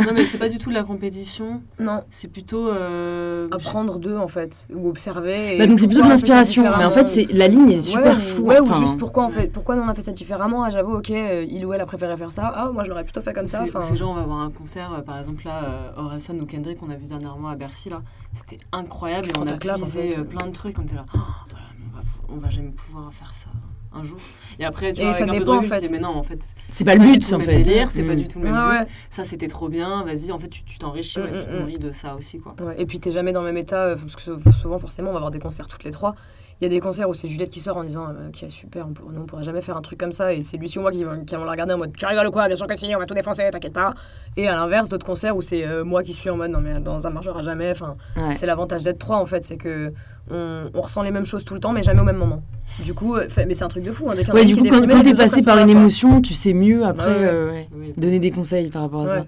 [0.06, 1.62] Non, mais c'est pas du tout la compétition.
[1.80, 2.68] Non, C'est plutôt.
[2.68, 5.56] euh, apprendre d'eux en fait, ou observer.
[5.56, 6.64] et Bah, donc c'est plutôt de on l'inspiration.
[6.78, 8.44] Mais en fait, c'est la ligne est super ouais, floue.
[8.44, 10.62] Ouais, ou enfin, juste pourquoi on fait, pourquoi nous on a fait ça différemment?
[10.64, 12.52] Ah, j'avoue, ok, euh, il ou elle a préféré faire ça.
[12.54, 13.64] Ah, moi je l'aurais plutôt fait comme ça.
[13.82, 16.78] C'est genre, on va avoir un concert, euh, par exemple, là, euh, Orelsan ou Kendrick,
[16.78, 18.02] qu'on a vu dernièrement à Bercy, là.
[18.32, 20.18] C'était incroyable et on a puisé fait.
[20.18, 20.78] euh, plein de trucs.
[20.78, 23.48] On était là, Oh, voilà, on, va, on va jamais pouvoir faire ça
[23.92, 24.18] un jour.
[24.58, 25.86] Et après, tu Et vois, ça avec un peu de recul, en tu fait.
[25.86, 26.38] dis, mais non, en fait,
[26.68, 27.46] c'est pas le but tout en fait.
[27.46, 28.16] même délire, c'est pas Mm.
[28.16, 28.84] du tout le même Ouais, but.
[28.84, 28.90] ouais.
[29.10, 30.04] Ça, c'était trop bien.
[30.04, 31.58] Vas-y, en fait, tu t'enrichis, tu te mm, mm.
[31.60, 32.54] nourris de ça aussi, quoi.
[32.60, 35.08] Ouais, et puis t'es jamais dans le même état, euh, parce que sou- souvent forcément
[35.08, 36.14] on va avoir des concerts toutes les trois.
[36.60, 38.86] Il y a des concerts où c'est Juliette qui sort en disant euh, Ok, super,
[38.88, 40.32] on, pour- on pourra jamais faire un truc comme ça.
[40.32, 42.30] Et c'est Lucie ou moi qui, qui allons la regarder en mode Tu rigoles ou
[42.32, 43.94] quoi Bien sûr que si, on va tout défoncer, t'inquiète pas.
[44.36, 46.80] Et à l'inverse, d'autres concerts où c'est euh, moi qui suis en mode Non, mais
[46.80, 47.70] dans ça marchera jamais.
[47.70, 48.34] Enfin, Ouais.
[48.34, 49.92] c'est l'avantage d'être trois en fait, c'est que
[50.30, 52.42] on, on ressent les mêmes choses tout le temps, mais jamais au même moment.
[52.84, 54.08] Du coup, euh, fait- mais c'est un truc de fou.
[54.10, 57.06] Hein, Ouais, du coup, quand, quand t'es passé par une émotion, tu sais mieux après
[57.06, 57.24] Ouais, ouais.
[57.26, 57.92] euh, ouais, Oui.
[57.96, 59.26] donner des conseils par rapport à ça.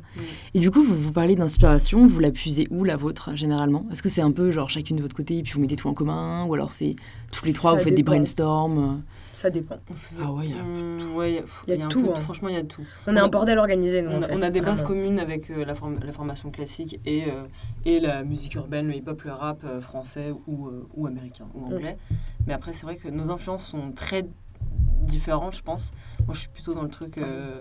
[0.54, 3.86] Et du coup, vous, vous parlez d'inspiration, vous la puisez où la vôtre généralement?
[3.90, 5.88] Est-ce que c'est un peu genre chacune de votre côté et puis vous mettez tout
[5.88, 6.44] en commun?
[6.46, 6.94] Ou alors c'est
[7.32, 9.02] tous les trois, vous faites des brainstorms
[9.40, 9.78] ça dépend.
[10.20, 12.10] Ah ouais, il y a Hum, ouais, y a, y a y a tout, peu
[12.12, 12.16] hein.
[12.16, 12.82] Franchement, il y a tout.
[13.06, 14.34] On est On un a- bordel organisé, nous, On en a, fait.
[14.34, 17.44] on a des bases communes avec euh, la, form- la formation classique et, euh,
[17.86, 21.60] et la musique urbaine, le hip-hop, le rap euh, français ou, euh, ou américain ou
[21.60, 21.72] Mm.
[21.72, 21.96] anglais.
[22.46, 24.26] Mais après, c'est vrai que nos influences sont très
[25.02, 25.92] différentes, je pense.
[26.26, 27.16] Moi, je suis plutôt dans le truc.
[27.18, 27.60] euh,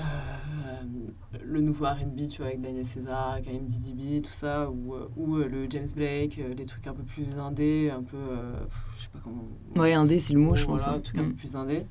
[0.00, 5.08] euh, le nouveau RB, tu vois, avec Daniel César, Karim DDB, tout ça, ou, euh,
[5.16, 8.16] ou euh, le James Blake, les trucs un peu plus indés, un peu.
[8.16, 8.52] euh,
[8.96, 9.44] je sais pas comment.
[9.76, 10.82] Ouais, indé, c'est le mot, je pense.
[10.82, 10.98] Voilà, hein.
[10.98, 11.34] un truc un peu Mm.
[11.34, 11.86] plus indé.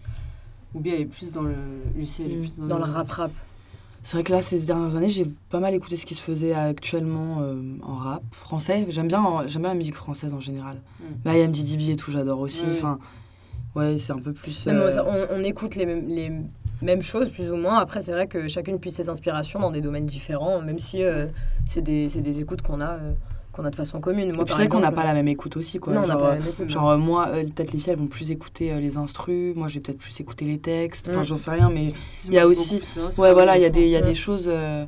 [0.76, 1.56] Ou bien elle est plus dans le.
[1.96, 2.40] Lucie, elle est Mm.
[2.42, 3.32] plus dans, Dans le rap-rap.
[4.04, 6.54] C'est vrai que là, ces dernières années, j'ai pas mal écouté ce qui se faisait
[6.54, 8.86] actuellement euh, en rap français.
[8.90, 10.78] J'aime bien, j'aime bien la musique française en général.
[11.00, 11.04] Mm.
[11.26, 12.64] Bah, IMDB et tout, j'adore aussi.
[12.72, 12.98] Enfin,
[13.76, 14.68] ouais, c'est un peu plus.
[14.68, 16.32] Non, mais euh, on, on écoute les mêmes, les
[16.82, 17.78] mêmes choses, plus ou moins.
[17.80, 21.28] Après, c'est vrai que chacune puise ses inspirations dans des domaines différents, même si euh,
[21.68, 23.14] c'est des, c'est des écoutes qu'on a, euh,
[23.52, 24.32] qu'on a de façon commune.
[24.34, 25.94] Moi, c'est vrai qu'on n'a pas la même écoute aussi, quoi.
[25.94, 26.70] Non, on n'a genre, pas euh, la même écoute.
[26.70, 29.68] Genre euh, moi, euh, peut-être les filles, elles vont plus écouter euh, les instrus, moi
[29.68, 31.26] je vais peut-être plus écouter les textes, enfin Mm.
[31.26, 31.94] j'en sais rien, mais
[32.28, 32.82] il y a aussi-
[33.18, 34.86] ouais voilà, il y a des, il y a des choses euh,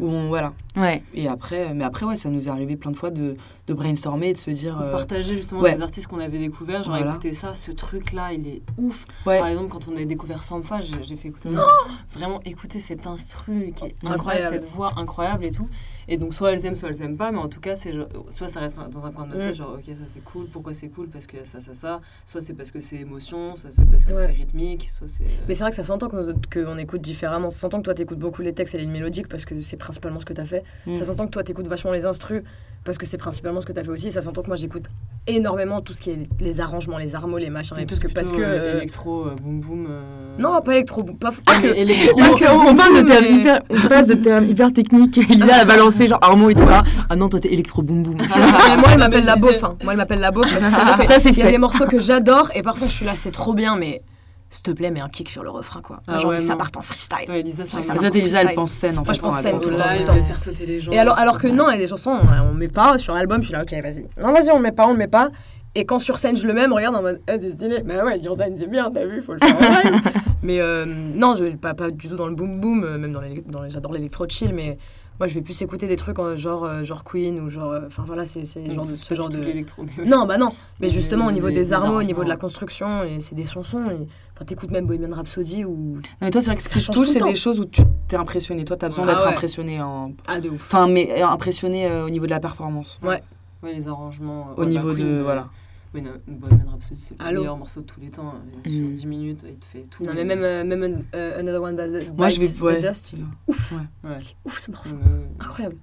[0.00, 0.52] où on, voilà.
[0.76, 1.02] Ouais.
[1.14, 4.28] Et après, mais après ouais, ça nous est arrivé plein de fois de, de brainstormer
[4.28, 5.74] et de se dire, euh, partager justement ouais.
[5.74, 7.12] des artistes qu'on avait découverts, genre Voilà.
[7.12, 9.06] écoutez ça, ce truc là il est ouf.
[9.24, 11.58] ouais, Par exemple quand on a découvert Sampha, j'ai fait écouter Mm.
[11.60, 14.54] Oh vraiment écouter cet instru qui est incroyable, Incroyable.
[14.54, 15.68] cette voix incroyable et tout.
[16.08, 17.94] Et donc soit elles aiment, soit elles aiment pas, mais en tout cas c'est
[18.28, 19.48] soit ça reste dans un coin de notre Mm.
[19.48, 21.08] tête, genre ok ça c'est cool, pourquoi c'est cool?
[21.08, 24.12] Parce que ça ça ça, soit c'est parce que c'est émotion, soit c'est parce que
[24.12, 24.26] Ouais.
[24.26, 25.24] c'est rythmique, soit c'est.
[25.24, 27.48] euh, Mais c'est vrai que ça s'entend qu'on qu'on écoute différemment.
[27.48, 30.20] Ça s'entend que toi, t'écoutes beaucoup les textes et les mélodiques parce que c'est principalement
[30.20, 30.64] ce que t'as fait.
[30.86, 30.96] Mm.
[30.98, 32.42] Ça s'entend que toi, t'écoutes vachement les instrus
[32.84, 34.12] parce que c'est principalement ce que t'as fait aussi.
[34.12, 34.84] Ça s'entend que moi, j'écoute
[35.26, 37.76] énormément tout ce qui est les arrangements, les armos, les machins.
[37.78, 38.14] Et plutôt- parce que.
[38.14, 39.86] Parce que euh, euh, électro, euh, boum boum.
[39.88, 40.02] euh,
[40.38, 41.02] non, pas électro.
[41.02, 42.20] Pas, Ah, mais électro.
[42.20, 45.16] On, on parle de termes mais- hyper, on passe de termes hyper techniques.
[45.30, 46.82] Elisa a balancé genre Armand et tout là.
[47.08, 48.16] Ah non, toi t'es électro boum boum.
[48.18, 49.64] Mais moi, elle m'appelle la beauf.
[49.64, 49.76] hein.
[49.82, 50.46] Moi, elle m'appelle la beauf.
[50.52, 51.52] parce que Ça, c'est Il y a fait.
[51.52, 54.02] des morceaux que j'adore et parfois je suis là, c'est trop bien, mais
[54.50, 56.00] s'il te plaît, mets un kick sur le refrain, quoi.
[56.06, 57.28] Ah j'ai envie ouais, que ça parte en freestyle.
[57.28, 59.14] Ouais, Elisa, ça ça Elisa, elle pense scène en Moi, fait.
[59.18, 60.92] je pense scène tout le faire sauter les gens.
[60.92, 63.14] Et alors, alors que non, il y a des chansons, euh, on met pas, sur
[63.14, 64.06] l'album, je suis là, ok, vas-y.
[64.20, 65.30] Non, vas-y, on le met pas, on le met pas.
[65.76, 67.82] Et quand sur scène, je le mets, on regarde en mode, eh, c'est stylé.
[67.82, 70.00] Bah ouais, scène, c'est bien, t'as vu, faut le faire en live.
[70.44, 73.20] mais euh, non, je pas, pas du tout dans le boom boom, euh, même dans
[73.20, 74.78] les, dans les- j'adore l'électro chill, mais
[75.18, 77.72] moi, je vais plus écouter des trucs en, genre, euh, genre Queen ou genre.
[77.72, 79.38] euh, Enfin voilà, c'est c'est genre de, ce genre de.
[79.38, 79.84] l'électro.
[80.06, 80.50] Non, bah non.
[80.78, 83.34] Mais Mais justement, au niveau des les armos, au niveau de la construction, et c'est
[83.34, 83.82] des chansons.
[83.90, 85.94] et- Enfin, t'écoutes même Bohemian Rhapsody ou.
[85.96, 88.16] Non, mais toi, c'est vrai que ce qui touche, c'est des choses où tu t'es
[88.16, 88.64] impressionné.
[88.64, 89.32] Toi, t'as besoin Ah d'être ouais.
[89.32, 90.12] impressionné en.
[90.26, 90.56] Ah, de ouf.
[90.56, 93.00] Enfin, mais euh, impressionné euh, au niveau de la performance.
[93.04, 93.22] Ouais,
[93.62, 94.48] les arrangements.
[94.56, 94.98] Au ouais, niveau bah, de.
[94.98, 95.48] Queen, euh, Voilà.
[95.94, 98.34] Oui, non, Bohemian Rhapsody, c'est le Allô meilleur morceau de tous les temps.
[98.66, 98.68] Mm.
[98.68, 100.02] Sur 10 minutes, il te fait tout.
[100.02, 102.80] Non, mais même, euh, même euh, Another One Bites Moi, je vais- the ouais.
[102.80, 103.14] Dust,
[103.46, 103.72] ouf.
[104.02, 104.16] Ouais.
[104.44, 104.96] Ouf ce morceau.
[104.96, 105.76] Euh, Incroyable.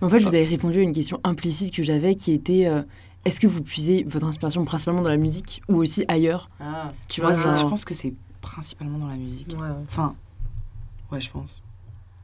[0.00, 2.82] En fait, je vous avais répondu à une question implicite que j'avais qui était euh,
[3.28, 7.20] est-ce que vous puisez votre inspiration principalement dans la musique ou aussi ailleurs Ah, Tu
[7.20, 9.48] vois, ça- je pense que c'est principalement dans la musique.
[9.60, 9.68] Ouais.
[9.88, 10.14] Enfin,
[11.12, 11.62] ouais, je pense.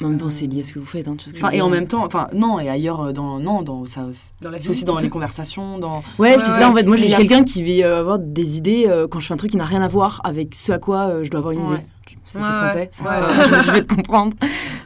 [0.02, 1.06] En même temps, c'est lié à ce que vous faites.
[1.06, 3.00] Hein, tu vois ce que je Enfin, et en même temps, enfin, non, et ailleurs,
[3.00, 4.04] euh, dans, non, dans ça,
[4.40, 5.98] Dans la aussi dans les conversations, dans.
[6.18, 6.64] Ouais, Ouais, tu sais, ouais.
[6.64, 9.34] en fait, moi, a- quelqu'un qui va euh, avoir des idées euh, quand je fais
[9.34, 11.52] un truc qui n'a rien à voir avec ce à quoi euh, je dois avoir
[11.52, 11.74] une Ouais.
[11.76, 11.86] idée.
[12.24, 12.88] C'est Ouais, c'est français, ouais.
[12.90, 14.34] ça, je vais te comprendre.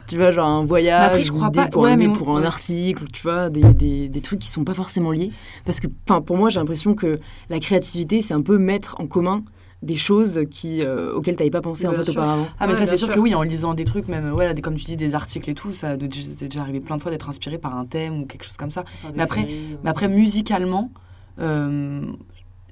[0.07, 2.43] Tu vois, genre un voyage, après, je crois pas- pour, ouais, un, mais pour un
[2.43, 5.31] article, tu vois, des, des, des trucs qui sont pas forcément liés.
[5.65, 9.43] Parce que, pour moi, j'ai l'impression que la créativité, c'est un peu mettre en commun
[9.81, 12.19] des choses qui, euh, auxquelles tu n'avais pas pensé en Bien fait sûr.
[12.21, 12.47] auparavant.
[12.59, 13.15] Ah, mais Ouais, ça, c'est sûr sûr.
[13.15, 15.71] que oui, en lisant des trucs, même, des- comme tu dis, des articles et tout,
[15.71, 18.57] ça c'est déjà arrivé plein de fois d'être inspiré par un thème ou quelque chose
[18.57, 18.83] comme ça.
[19.15, 20.91] Mais après- séries, euh, Mais après, musicalement,
[21.39, 22.01] euh,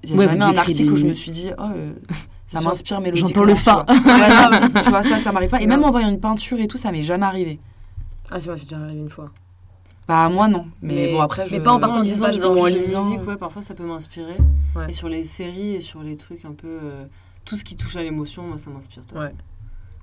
[0.03, 1.93] il y a Ouais, jamais un article des- où je me suis dit, oh, euh,
[2.47, 3.29] ça m'inspire mélodiquement.
[3.29, 3.73] j'entends le tu fa.
[3.87, 3.93] vois.
[3.93, 5.61] Ouais, non, tu vois, ça, ça m'arrive pas.
[5.61, 5.75] Et Non.
[5.75, 7.59] même en voyant une peinture et tout, ça m'est jamais arrivé.
[8.31, 9.29] Ah, c'est vrai, c'est déjà arrivé une fois.
[10.07, 10.65] Bah, moi, non.
[10.81, 11.63] Mais, Mais- bon, après, mais je.
[11.63, 12.35] pas en en partant des blanche.
[12.37, 14.37] ou en lisant- musique, ouais, parfois ça peut m'inspirer.
[14.75, 14.85] Ouais.
[14.89, 16.67] Et sur les séries et sur les trucs un peu.
[16.81, 17.05] euh,
[17.43, 19.03] tout ce qui touche à l'émotion, moi ça m'inspire.
[19.15, 19.33] Ouais.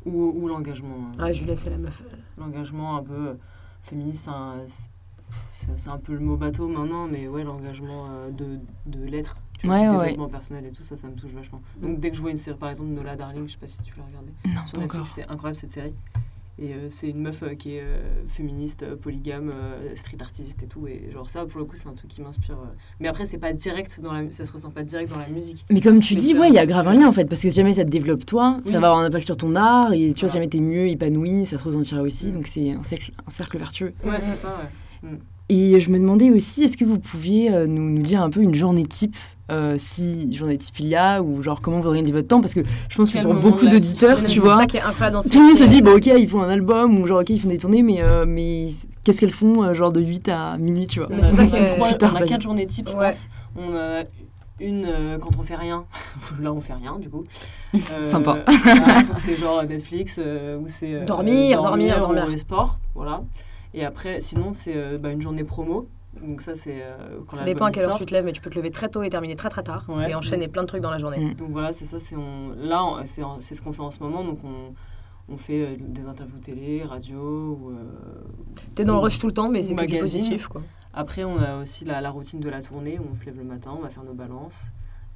[0.06, 0.96] Ou, ou l'engagement.
[1.18, 2.02] Ah, Juliette, c'est la meuf.
[2.38, 3.34] L'engagement un peu euh,
[3.82, 8.30] féministe, c'est un- c'est c'est un peu le mot bateau maintenant, mais ouais, l'engagement euh,
[8.30, 11.32] de, de l'être, tu vois, Ouais, ouais, développement personnel et tout ça, ça me touche
[11.32, 11.60] vachement.
[11.80, 13.78] Donc dès que je vois une série, par exemple Nola Darling, je sais pas si
[13.82, 14.78] tu l'as regardé, Non, sur.
[14.78, 15.94] Netflix, c'est incroyable cette série.
[16.56, 17.98] Et euh, c'est une meuf euh, qui est euh,
[18.28, 19.52] féministe, polygame,
[19.96, 20.86] street artiste et tout.
[20.86, 22.56] Et genre ça, pour le coup, c'est un truc qui m'inspire.
[23.00, 25.64] Mais après, c'est pas direct dans la, ça se ressent pas direct dans la musique.
[25.68, 27.42] Mais comme tu Mais dis, ouais, il y a grave un lien en fait, parce
[27.42, 28.70] que si jamais ça te développe toi, Oui.
[28.70, 30.86] ça va avoir un impact sur ton art, et tu vois, si jamais t'es mieux
[30.86, 32.34] épanoui, ça se ressentira aussi, Mm.
[32.34, 33.92] donc c'est un cercle, un cercle vertueux.
[34.04, 34.56] Ouais, c'est ça,
[35.02, 35.10] ouais.
[35.48, 38.54] Et je me demandais aussi, est-ce que vous pouviez nous, nous dire un peu une
[38.54, 39.16] journée type,
[39.50, 42.54] euh, si journée type il y a, ou genre comment vous organisez votre temps, parce
[42.54, 45.14] que je pense que Quel pour moment beaucoup d'auditeurs, tu vois, ça qui est incroyable
[45.16, 47.20] dans ce tout le monde se dit, bon ok, ils font un album, ou genre
[47.20, 48.68] ok, ils font des tournées, mais, euh, mais
[49.04, 51.36] qu'est-ce qu'elles font, euh, genre de 8 à minuit, tu vois Mais On c'est a-
[51.36, 53.10] ça qui est- trois- on a bah, quatre journées types, je Ouais.
[53.10, 53.28] pense.
[53.56, 54.04] On a
[54.60, 55.84] une euh, quand on fait rien.
[56.40, 57.24] Là, on fait rien, du coup.
[57.74, 58.44] Euh, Sympa.
[58.64, 60.94] voilà, donc c'est genre Netflix euh, ou c'est.
[60.94, 62.24] euh, Dormir, dormir, dormir.
[62.26, 63.22] Ou les sports, voilà.
[63.74, 65.88] Et après, sinon, c'est euh, bah, une journée promo.
[66.22, 68.40] Donc ça, c'est euh, quand Ça dépend à quelle heure tu te lèves, mais tu
[68.40, 69.84] peux te lever très tôt et terminer très très tard.
[69.88, 70.10] Ouais.
[70.10, 71.32] Et enchaîner plein de trucs dans la journée.
[71.32, 71.34] Mm.
[71.34, 71.98] Donc voilà, c'est ça.
[71.98, 72.50] C'est on...
[72.56, 73.04] Là, on-
[73.40, 74.24] c'est ce qu'on fait en ce moment.
[74.24, 74.74] Donc on,
[75.28, 77.18] on fait euh, des interviews télé, radio.
[77.60, 77.74] Ou, euh,
[78.74, 80.62] T'es dans le rush tout le temps, mais c'est que du positif, quoi.
[80.96, 83.42] Après, on a aussi la, la routine de la tournée où on se lève le
[83.44, 84.66] matin, on va faire nos balances.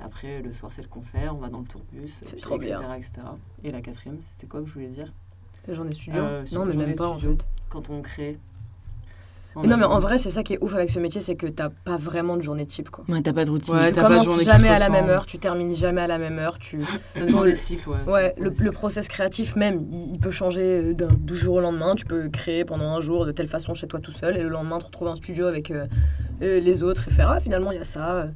[0.00, 2.74] Après, le soir, c'est le concert, on va dans le tourbus, C'est puis trop etc.,
[2.80, 2.94] bien.
[2.94, 3.12] etc.
[3.64, 5.12] Et la quatrième, c'était quoi que je voulais dire?
[5.66, 6.20] La journée studio?
[6.20, 7.46] Euh, non, mais même pas, en fait.
[7.68, 8.38] Quand on crée.
[9.64, 11.70] Non, mais en vrai, c'est ça qui est ouf avec ce métier, c'est que t'as
[11.70, 13.04] pas vraiment de journée type, quoi.
[13.08, 13.74] Ouais, t'as pas de routine.
[13.74, 16.06] Ouais, tu t'as pas de commences jamais à la même heure, tu termines jamais à
[16.06, 16.82] la même heure, tu...
[17.16, 18.12] Ça dépend des cycles, ouais.
[18.12, 21.60] Ouais, le, le process créatif même, il, il peut changer euh, d'un du jour au
[21.60, 21.94] lendemain.
[21.94, 24.48] Tu peux créer pendant un jour de telle façon chez toi tout seul et le
[24.48, 25.86] lendemain te retrouver en studio avec euh,
[26.42, 28.26] euh, les autres et faire ah finalement il y a ça.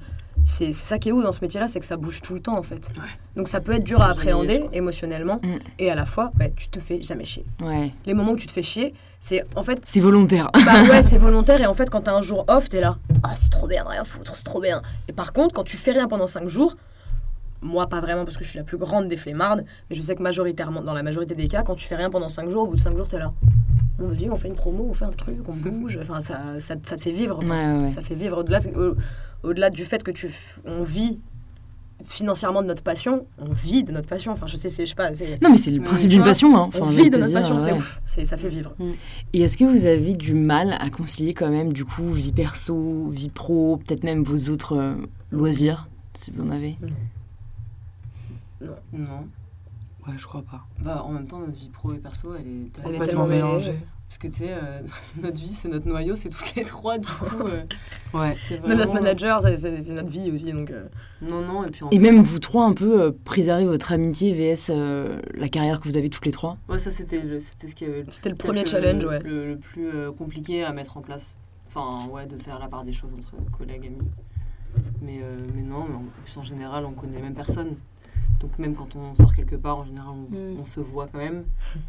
[0.45, 2.59] C'est ça qui est ouf dans ce métier-là, c'est que ça bouge tout le temps
[2.59, 2.91] en fait.
[2.99, 3.05] Ouais.
[3.37, 5.59] Donc ça peut être dur à appréhender émotionnellement Mm.
[5.79, 7.45] et à la fois ouais tu te fais jamais chier.
[7.61, 7.93] Ouais.
[8.07, 10.51] Les moments où tu te fais chier, c'est en fait C'est volontaire.
[10.53, 13.35] bah ouais c'est volontaire et en fait quand t'as un jour off t'es là ah
[13.37, 14.83] c'est trop bien rien foutre c'est trop bien.
[15.09, 16.77] Et par contre quand tu fais rien pendant 5 jours
[17.65, 20.17] moi, pas vraiment parce que je suis la plus grande des flemmardes, mais je sais
[20.17, 22.67] que majoritairement, dans la majorité des cas, quand tu fais rien pendant 5 jours, au
[22.67, 23.33] bout de 5 jours, t'es là.
[23.99, 25.99] Bon, vas-y, on fait une promo, on fait un truc, on bouge.
[26.01, 27.37] Enfin, ça, ça, ça te fait vivre.
[27.37, 27.45] quoi.
[27.45, 27.91] Ouais, ouais, ouais.
[27.91, 28.39] Ça fait vivre.
[28.39, 28.97] Au-delà au,
[29.43, 30.31] au-delà du fait que tu,
[30.65, 31.19] on vit
[32.05, 34.33] financièrement de notre passion, on vit de notre passion.
[34.33, 36.57] Enfin, je sais, je sais pas, c'est, Non, mais c'est le principe d'une passion.
[36.57, 36.71] Hein.
[36.81, 37.79] on vit de notre dire, passion, c'est ouais.
[37.79, 38.01] ouf.
[38.05, 38.75] C'est, ça fait vivre.
[39.33, 43.09] Et est-ce que vous avez du mal à concilier quand même, du coup, vie perso,
[43.11, 44.95] vie pro, peut-être même vos autres euh,
[45.31, 46.77] loisirs, si vous en avez?
[48.93, 49.27] Non.
[50.07, 50.65] Ouais, je crois pas.
[50.81, 52.51] Bah, en même temps, notre vie pro et perso, elle est
[52.85, 53.27] Elle est tellement...
[53.27, 53.27] tellement
[53.59, 53.75] mêlée.
[54.09, 54.81] Parce que tu sais, euh,
[55.23, 57.47] notre vie, c'est notre noyau, c'est toutes les trois, du coup.
[57.47, 57.63] euh,
[58.13, 58.37] Ouais.
[58.47, 60.53] c'est Même notre manager, c'est, notre vie aussi.
[60.53, 60.85] Donc, euh,
[61.23, 64.35] Non, non, et puis en Et même vous trois, un peu, euh, préserver votre amitié
[64.35, 67.85] vs euh, la carrière que vous avez toutes les trois Ouais, ça, c'était ce qui
[67.87, 69.21] avait c'était le premier le- challenge, ouais.
[69.21, 71.35] Le, le plus euh, compliqué à mettre en place.
[71.75, 74.09] Enfin, ouais, de faire la part des choses entre collègues, amis.
[75.01, 77.77] Mais, euh, mais non, mais en plus, en général, on connaît les mêmes personnes.
[78.41, 80.61] Donc, même quand on sort quelque part, en général, on, Mm.
[80.61, 81.45] on se voit quand même.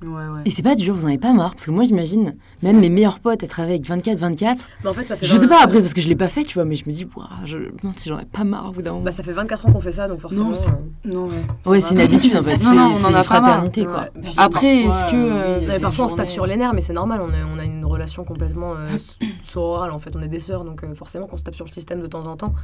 [0.00, 0.42] Ouais, ouais.
[0.44, 2.88] Et c'est pas dur, vous en avez pas marre Parce que moi, j'imagine, même mes
[2.88, 4.58] meilleurs potes être avec 24-24.
[4.84, 6.44] Mais en fait, ça fait Je sais pas après, parce que je l'ai pas fait,
[6.44, 8.68] tu vois, mais je me dis, Ouah, je me demande si j'en ai pas marre
[8.68, 9.02] au bout d'un moment.
[9.02, 10.50] Bah, ça fait 24 ans qu'on fait ça, donc forcément.
[10.50, 10.74] Non, c'est- euh,
[11.04, 11.28] Non,
[11.66, 11.80] ouais.
[11.80, 12.52] c'est une habitude en fait.
[12.52, 13.42] Non, c'est non, on c'est en une a pas marre.
[13.54, 14.00] fraternité, quoi.
[14.02, 14.10] Ouais.
[14.22, 16.92] Puis Après, est-ce que, euh, oui, parfois on se tape sur les nerfs, mais c'est
[16.92, 18.86] normal, on, est- on a une relation complètement euh,
[19.48, 21.72] sororale en fait, on est des sœurs, donc euh, forcément qu'on se tape sur le
[21.72, 22.54] système de temps en temps.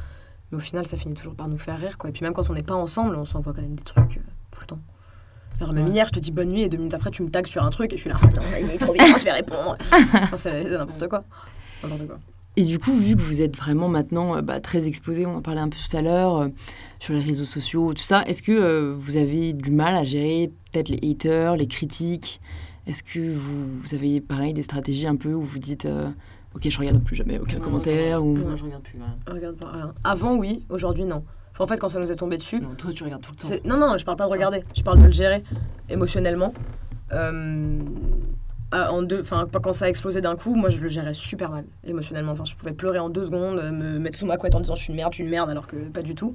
[0.55, 2.09] Mais au final, ça finit toujours par nous faire rire, quoi.
[2.09, 4.21] Et puis même quand on n'est pas ensemble, on s'envoie quand même des trucs euh,
[4.51, 4.79] tout le temps.
[5.59, 7.45] Genre même hier, je te dis bonne nuit et deux minutes après, tu me tags
[7.45, 9.31] sur un truc et je suis là, Ah, non, il est trop bien, je vais
[9.31, 9.77] répondre.
[9.91, 11.23] Enfin, c'est n'importe quoi.
[11.83, 12.19] N'importe quoi.
[12.57, 15.41] Et du coup, vu que vous êtes vraiment maintenant euh, bah, très exposé, on en
[15.41, 16.47] parlait un peu tout à l'heure, euh,
[16.99, 20.51] sur les réseaux sociaux, tout ça, est-ce que euh, vous avez du mal à gérer
[20.71, 22.39] peut-être les haters, les critiques?
[22.87, 25.87] Est-ce que vous, vous avez pareil des stratégies un peu où vous dites
[26.55, 28.35] Ok, je regarde plus jamais aucun Non, commentaire non, ou...
[28.37, 28.97] Moi, je regarde plus.
[28.97, 29.17] rien.
[29.27, 29.93] Regarde pas rien.
[30.03, 31.23] Avant, oui, aujourd'hui, non.
[31.51, 33.59] Enfin, en fait, quand ça nous est tombé dessus, Non, toi, tu regardes tout le
[33.59, 33.67] temps.
[33.69, 35.43] Non, non, je parle pas de regarder, je parle de le gérer
[35.89, 36.53] émotionnellement.
[37.13, 37.77] Euh,
[38.71, 41.13] à- en deux, enfin, pas quand ça a explosé d'un coup, moi je le gérais
[41.13, 42.31] super mal émotionnellement.
[42.31, 44.75] Enfin, je pouvais pleurer en deux secondes, euh, me mettre sous ma couette en disant
[44.75, 46.33] je suis une merde, je suis une merde, alors que pas du tout.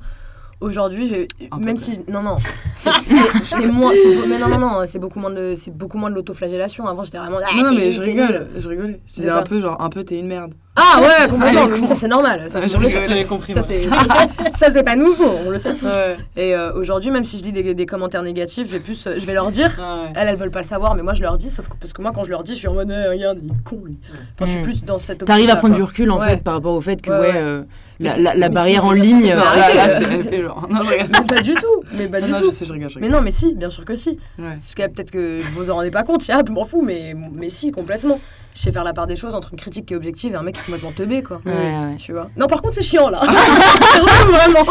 [0.61, 1.27] Aujourd'hui,
[1.59, 2.37] même si non non,
[2.75, 3.93] c'est moins,
[4.29, 6.87] mais non non non, c'est beaucoup moins de, c'est beaucoup moins de l'autoflagellation.
[6.87, 7.39] Avant, j'étais vraiment.
[7.43, 9.01] Ah, Non, non, mais je rigole, je rigolais.
[9.07, 10.53] Je disais un peu genre, un peu, t'es une merde.
[10.77, 11.63] Ah ouais, complètement.
[11.65, 12.45] Ah, mais ça c'est normal.
[12.49, 12.91] Ça, Ouais, rigole.
[12.91, 13.91] ça, compris, ça, c'est ça,
[14.59, 15.85] ça, c'est pas nouveau, on le sait tous.
[15.85, 16.17] Ouais.
[16.37, 19.17] Et euh, aujourd'hui, même si je lis des, des commentaires négatifs, je vais plus, euh,
[19.19, 19.77] je vais leur dire.
[19.83, 20.13] Ah ouais.
[20.15, 22.01] Elles, elles veulent pas le savoir, mais moi je leur dis, sauf que, parce que
[22.01, 23.99] moi quand je leur dis, je suis en mode, Eh, regarde, il est con lui.
[24.37, 24.63] Enfin, je suis Mm.
[24.63, 26.29] plus dans cette T'arrives à prendre du recul en Ouais.
[26.31, 27.63] fait par rapport au fait que Ouais, euh,
[27.99, 29.19] la, barrière si, en ligne.
[29.19, 30.67] Non, Mais là, arrêtez, là, c'est elle fait genre.
[30.71, 31.27] Non, je rigole.
[31.27, 32.45] Pas du tout, mais pas Non, du non, tout.
[32.47, 34.11] je sais, je rigole, je Mais non, mais si, bien sûr que si.
[34.39, 34.45] Ouais.
[34.45, 37.15] Parce que peut-être que vous vous en rendez pas compte, ah, je m'en fous, mais,
[37.35, 38.21] mais si, complètement.
[38.55, 40.43] Je sais faire la part des choses entre une critique qui est objective et un
[40.43, 41.41] mec qui est complètement teubé, quoi.
[41.47, 41.97] Ouais, ouais.
[41.99, 43.21] Tu vois Non, par contre, c'est chiant là.
[44.27, 44.65] Vraiment.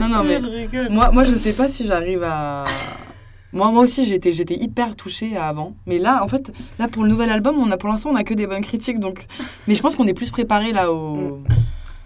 [0.00, 2.64] Non, non, mais je moi, moi, je sais pas si j'arrive à.
[3.52, 5.74] Moi, moi aussi, j'étais, j'étais hyper touchée avant.
[5.86, 8.24] Mais là, en fait, là, pour le nouvel album, on a, pour l'instant, on a
[8.24, 9.00] que des bonnes critiques.
[9.00, 9.26] Donc...
[9.66, 11.42] Mais je pense qu'on est plus préparé là au.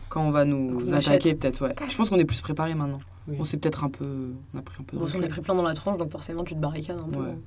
[0.08, 1.74] Quand on va nous attaquer, peut-être, ouais.
[1.88, 3.00] Je pense qu'on est plus préparé maintenant.
[3.28, 3.36] Oui.
[3.40, 4.34] On s'est peut-être un peu.
[4.54, 6.10] On a pris un peu de Bon, on est pris plein dans la tronche, donc
[6.10, 7.20] forcément, tu te barricades un peu.
[7.20, 7.38] Ouais.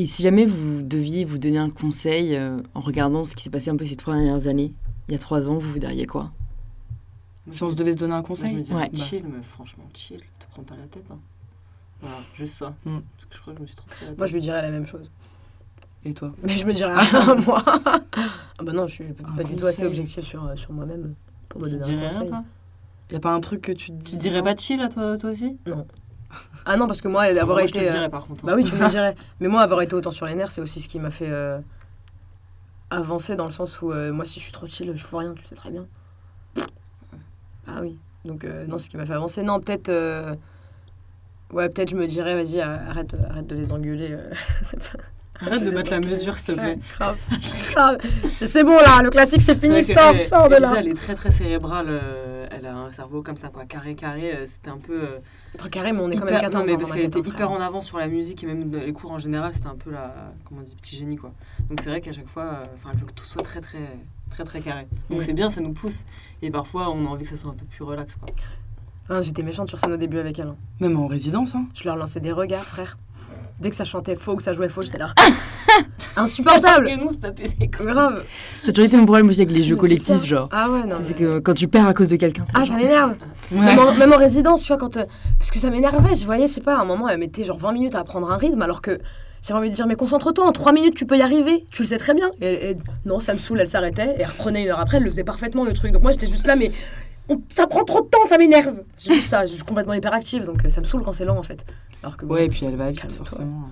[0.00, 3.50] Et si jamais vous deviez vous donner un conseil euh, en regardant ce qui s'est
[3.50, 4.72] passé un peu ces trois dernières années,
[5.08, 6.30] il y a trois ans, vous vous diriez quoi?
[7.50, 8.90] Si on se devait se donner un Moi, je conseil me dirais Ouais.
[8.94, 10.20] chill, mais franchement, chill.
[10.38, 11.10] Te prends pas la tête.
[11.10, 11.18] Hein.
[12.00, 12.76] Voilà, juste ça.
[12.84, 12.98] Mm.
[13.16, 14.18] Parce que je crois que je me suis trop pris la tête.
[14.18, 15.10] Moi, je lui dirais la même chose.
[16.04, 16.32] Et toi?
[16.44, 17.64] Mais je me dirais rien, moi.
[17.66, 19.86] ah bah non, je suis Un pas du tout assez conseil.
[19.86, 21.14] objectif sur, euh, sur moi-même
[21.48, 22.28] pour me Tu donner dirais un rien, conseil.
[22.28, 22.44] toi?
[23.10, 25.18] Y a pas un truc que tu te dis Tu dirais pas chill à toi,
[25.18, 25.56] toi aussi?
[26.66, 27.78] Ah non, parce que moi, avoir Moi, été.
[27.80, 28.44] Je te euh, dirais par contre.
[28.44, 28.48] hein.
[28.48, 29.14] Bah oui, tu me dirais.
[29.40, 31.58] Mais moi, avoir été autant sur les nerfs, c'est aussi ce qui m'a fait euh,
[32.90, 35.34] avancer dans le sens où euh, moi, si je suis trop chill, je fais rien,
[35.34, 35.86] tu sais très bien.
[37.66, 37.98] Ah oui.
[38.24, 39.42] Donc, euh, non, c'est ce qui m'a fait avancer.
[39.42, 40.36] Non, peut-être.
[41.52, 44.16] Ouais, peut-être je me dirais, vas-y, arrête, arrête de les engueuler.
[44.62, 44.98] c'est pas-
[45.40, 46.78] Arrête de mettre la mesure, s'il te plaît.
[46.98, 47.16] Grave.
[47.72, 47.98] grave.
[48.28, 50.80] C'est c'est bon là, le classique c'est fini, sors, sors de Elisa, là.
[50.80, 51.86] elle est très très cérébrale.
[51.88, 53.64] euh, elle a un cerveau comme ça, quoi.
[53.64, 54.34] Carré, carré.
[54.34, 55.00] euh, C'était un peu.
[55.00, 55.18] euh,
[55.56, 57.22] Enfin, carré, mais on est quand même 14 non, mais ans parce qu'elle était hein,
[57.24, 57.50] hyper frère.
[57.52, 60.12] en avance sur la musique et même les cours en général, c'était un peu la.
[60.44, 61.32] Comment on dit Petit génie, quoi.
[61.68, 63.78] Donc c'est vrai qu'à chaque fois, euh, enfin, elle veut que tout soit très très
[64.30, 64.86] très très carré.
[65.10, 65.24] Donc Ouais.
[65.24, 66.04] c'est bien, ça nous pousse.
[66.42, 68.28] Et parfois, on a envie que ça soit un peu plus relax, quoi.
[69.10, 70.48] Ah, J'étais méchante sur scène au début avec elle.
[70.48, 70.56] hein.
[70.80, 71.64] Même en résidence, hein.
[71.74, 72.98] Je leur lançais des regards, frère.
[73.60, 75.12] Dès que ça chantait faux que ça jouait faux, j'étais là.
[76.16, 77.84] Insupportable Que nous, se taper des coups.
[77.88, 78.24] Grave
[78.62, 80.48] Ça a toujours été mon problème aussi avec les jeux Mais collectifs, genre.
[80.52, 80.96] Ah ouais, non.
[81.02, 82.46] C'est mais- que quand tu perds à cause de quelqu'un.
[82.54, 83.14] Ah, genre, ça m'énerve
[83.52, 83.60] Ouais.
[83.60, 84.96] même, en, même en résidence, tu vois, quand.
[84.96, 85.04] euh,
[85.38, 87.56] parce que ça m'énervait, je voyais, je sais pas, à un moment, elle mettait genre
[87.58, 88.98] 20 minutes à apprendre un rythme, alors que
[89.42, 91.88] j'avais envie de dire, mais concentre-toi, en 3 minutes, tu peux y arriver, tu le
[91.88, 92.30] sais très bien.
[92.42, 95.10] Et, non, ça me saoule, elle s'arrêtait, et elle reprenait une heure après, elle le
[95.10, 95.92] faisait parfaitement, le truc.
[95.92, 96.72] Donc moi, j'étais juste là, mais
[97.30, 98.82] on- ça prend trop de temps, ça m'énerve.
[98.96, 101.38] C'est juste ça, je suis complètement hyperactive, donc euh, ça me saule quand c'est lent,
[101.38, 101.64] en fait.
[102.02, 103.68] Alors que bon, Ouais, et puis elle va vite, forcément.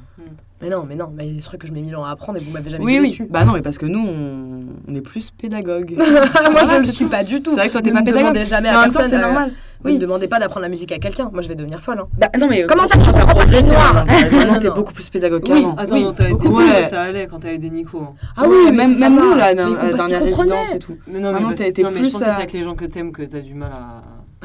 [0.62, 2.04] Mais non, mais non, mais il y a des trucs que je mets mille ans
[2.04, 3.08] à apprendre et vous m'avez jamais Oui, oui.
[3.10, 3.26] dessus.
[3.30, 5.92] Bah non, mais parce que nous, on, on est plus pédagogue.
[5.98, 6.06] moi,
[6.50, 7.10] Voilà, je le c'est suis tout.
[7.10, 7.50] pas du tout.
[7.50, 8.32] C'est vrai que toi, t'es Ne pas me pédagogue.
[8.32, 9.04] demandez jamais Mais à personne.
[9.10, 9.50] c'est euh, normal.
[9.84, 9.94] Ne Oui.
[9.96, 11.28] me demandez pas d'apprendre la musique à quelqu'un.
[11.30, 12.00] Moi, je vais devenir folle.
[12.00, 12.08] hein.
[12.18, 14.74] Bah, non, mais Comment ça, tu comprends pas, c'est noir Maintenant, Non, t'es non.
[14.74, 15.60] beaucoup plus pédagogue Oui.
[15.62, 15.76] qu'avant.
[15.76, 16.56] Attends, Oui, non, t'as été beaucoup.
[16.58, 16.84] ouais.
[16.88, 18.00] Ça allait quand t'as aidé Nico.
[18.00, 18.14] hein.
[18.38, 20.96] Ah oui, même, nous, là, dernière résidence et tout.
[21.06, 23.22] Mais non, mais, non, je pense que euh, c'est avec les gens que t'aimes que
[23.22, 24.02] t'as du mal à.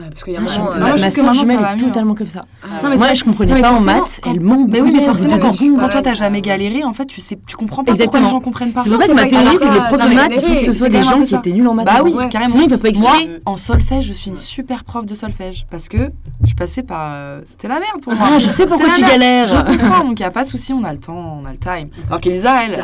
[0.10, 0.72] Parce qu'il y a Ah, un moment.
[0.72, 1.78] euh, moi, ma jumelle est mieux, hein.
[1.78, 2.46] totalement comme ça.
[2.64, 4.66] ah, Non, mais Moi, je comprenais non, mais pas en maths, quand- elle ment.
[4.70, 5.78] Mais oui, mais forcément, quand, secondes.
[5.80, 8.26] quand toi, t'as jamais galéré, en fait, tu sais, tu comprends pas pourquoi Exactement.
[8.28, 8.84] les gens comprennent pas.
[8.84, 10.42] C'est pour ça que ma pas théorie, c'est que les profs de maths, il galéré,
[10.42, 11.86] faut que ce soit des gens qui étaient nuls en maths.
[11.86, 12.52] Bah oui, carrément.
[12.52, 13.40] Sinon, ils peuvent pas Moi, expliquer.
[13.46, 16.12] en solfège, je suis une super prof de solfège parce que
[16.44, 17.12] je passais par.
[17.14, 18.28] euh, C'était la merde pour moi.
[18.36, 19.12] Ah, je sais pourquoi tu merde.
[19.14, 19.64] Je galères.
[19.64, 21.58] comprends, donc il n'y a pas de souci, on a le temps, on a le
[21.58, 21.90] time.
[22.08, 22.84] Alors qu'Elisa, elle,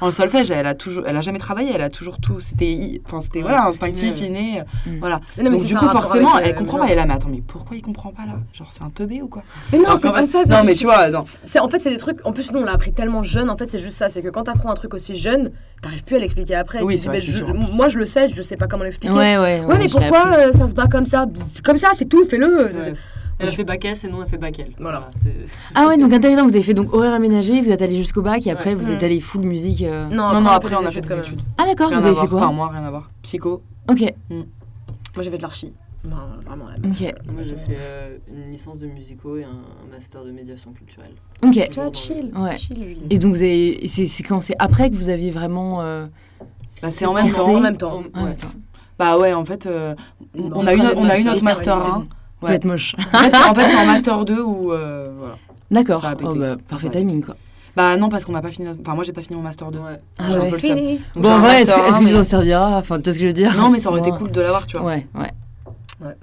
[0.00, 2.40] en solfège, elle a toujours, elle a jamais travaillé, elle a toujours tout.
[2.40, 4.98] C'était, i- enfin, c'était voilà, instinctif, inné, inné, Mm.
[5.00, 5.20] voilà.
[5.38, 6.84] Du coup, forcément, avec, elle euh, comprend pas.
[6.86, 8.34] Elle est là, mais attends, mais pourquoi il comprend pas là?
[8.52, 9.42] Genre, c'est un teubé ou quoi?
[9.72, 10.40] Mais non, c'est pas ça.
[10.44, 11.24] c'est Non, mais tu vois, non.
[11.44, 12.24] C'est- En fait, c'est des trucs.
[12.26, 13.50] En plus, nous, on l'a appris tellement jeune.
[13.50, 14.08] En fait, c'est juste ça.
[14.08, 15.50] C'est que quand t'apprends un truc aussi jeune,
[15.82, 16.82] t'arrives plus à l'expliquer après.
[16.82, 17.00] Oui.
[17.72, 19.14] Moi, je le sais, je sais pas comment l'expliquer.
[19.14, 19.64] Ouais, ouais.
[19.64, 21.26] Ouais, mais pourquoi euh, ça se bat comme ça?
[21.46, 22.70] C'est comme ça, c'est tout, fais-le.
[23.42, 24.66] Elle a fait bac S et nous on a fait bac L.
[24.78, 25.08] Voilà.
[25.74, 28.46] Ah ouais, donc intéressant, vous avez fait donc horaire aménagé, vous êtes allé jusqu'au bac
[28.46, 28.74] et après Ouais.
[28.74, 29.04] vous êtes Mm.
[29.06, 29.82] allé full musique.
[29.82, 30.08] euh.
[30.10, 31.40] Non, Non, non, a après, on a fait des études.
[31.56, 32.38] Ah d'accord, vous avez fait quoi?
[32.42, 33.08] Enfin, moi, rien à voir.
[33.22, 33.62] Psycho.
[33.88, 34.44] Ok, Moi,
[35.22, 35.72] j'ai fait de l'archi.
[36.02, 36.64] Non, vraiment.
[36.66, 40.30] la ok, Moi j'ai fait euh, une licence de musico et un, un master de
[40.30, 41.12] médiation culturelle.
[41.44, 41.52] ok.
[41.68, 42.32] Tu vois, chill.
[42.34, 42.56] Ouais.
[42.56, 42.96] Chill.
[43.10, 44.40] Et donc vous avez, c'est c'est quand?
[44.40, 45.82] C'est après que vous aviez vraiment.
[45.82, 46.06] euh,
[46.82, 47.54] Bah, c'est en même temps.
[47.54, 48.02] En même temps.
[48.14, 48.36] Ah, ouais.
[48.98, 49.94] Bah ouais, en fait, euh,
[50.38, 51.98] on, on a on a eu notre master hyper 1.
[52.40, 52.54] vous Ouais.
[52.54, 52.94] êtes moche.
[52.98, 54.72] En fait, c'est- en fait, c'est en master 2 où.
[54.72, 55.36] euh, voilà.
[55.70, 56.00] D'accord.
[56.00, 56.30] Ça a pété.
[56.32, 57.36] Oh, bah, parfait Ça a timing quoi.
[57.76, 58.68] Bah non, parce qu'on n'a pas fini.
[58.80, 59.78] Enfin, moi, j'ai pas fini mon master 2.
[59.78, 60.00] Ouais.
[60.18, 60.58] Ah ouais.
[60.58, 60.96] Fini.
[61.14, 62.76] Donc, Bon, vrai, est-ce que, est-ce 1, que mais- ça en servira?
[62.78, 63.54] Enfin, tu vois ce que je veux dire?
[63.56, 64.86] Non, mais ça aurait été cool de l'avoir, tu vois.
[64.86, 65.30] Ouais, ouais.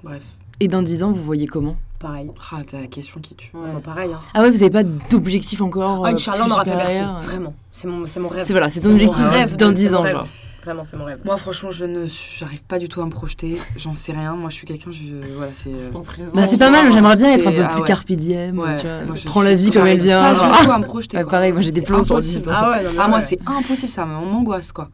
[0.04, 0.24] Bref.
[0.60, 2.30] Et dans 10 ans, vous voyez comment Pareil.
[2.52, 3.52] Ah, t'as la question qui tue.
[3.56, 3.82] Ouais.
[3.84, 4.12] Pareil.
[4.14, 4.20] Hein.
[4.34, 7.00] Ah ouais, vous avez pas d'objectif encore Ah, euh, Inch'Allah, on aura fait Bercy.
[7.02, 7.22] euh.
[7.22, 7.54] Vraiment.
[7.72, 8.44] C'est mon, c'est mon rêve.
[8.46, 10.16] C'est voilà, c'est ton mon objectif rêve dans de- 10 c'est mon ans, rêve.
[10.16, 10.28] genre.
[10.64, 11.20] Vraiment, c'est mon rêve.
[11.24, 13.58] Moi, franchement, je ne j'arrive pas du tout à me projeter.
[13.78, 14.36] J'en sais rien.
[14.36, 15.06] Moi, je suis quelqu'un, je.
[15.38, 15.70] Voilà, c'est.
[15.70, 16.32] euh, C'est en présent.
[16.36, 17.88] Bah, c'est pas mal, j'aimerais bien être un peu ah plus ouais.
[17.88, 18.60] carpe diem.
[18.60, 20.22] Ouais, tu vois, moi, je prends suis- la vie comme elle vient.
[20.22, 20.60] Pas genre.
[20.60, 21.24] du tout à me projeter.
[21.24, 22.42] Pareil, moi, j'ai des plans sur impossible.
[22.44, 22.54] 10 ans.
[22.54, 24.90] Ah ouais, Ah, moi, c'est impossible, ça m'angoisse, quoi.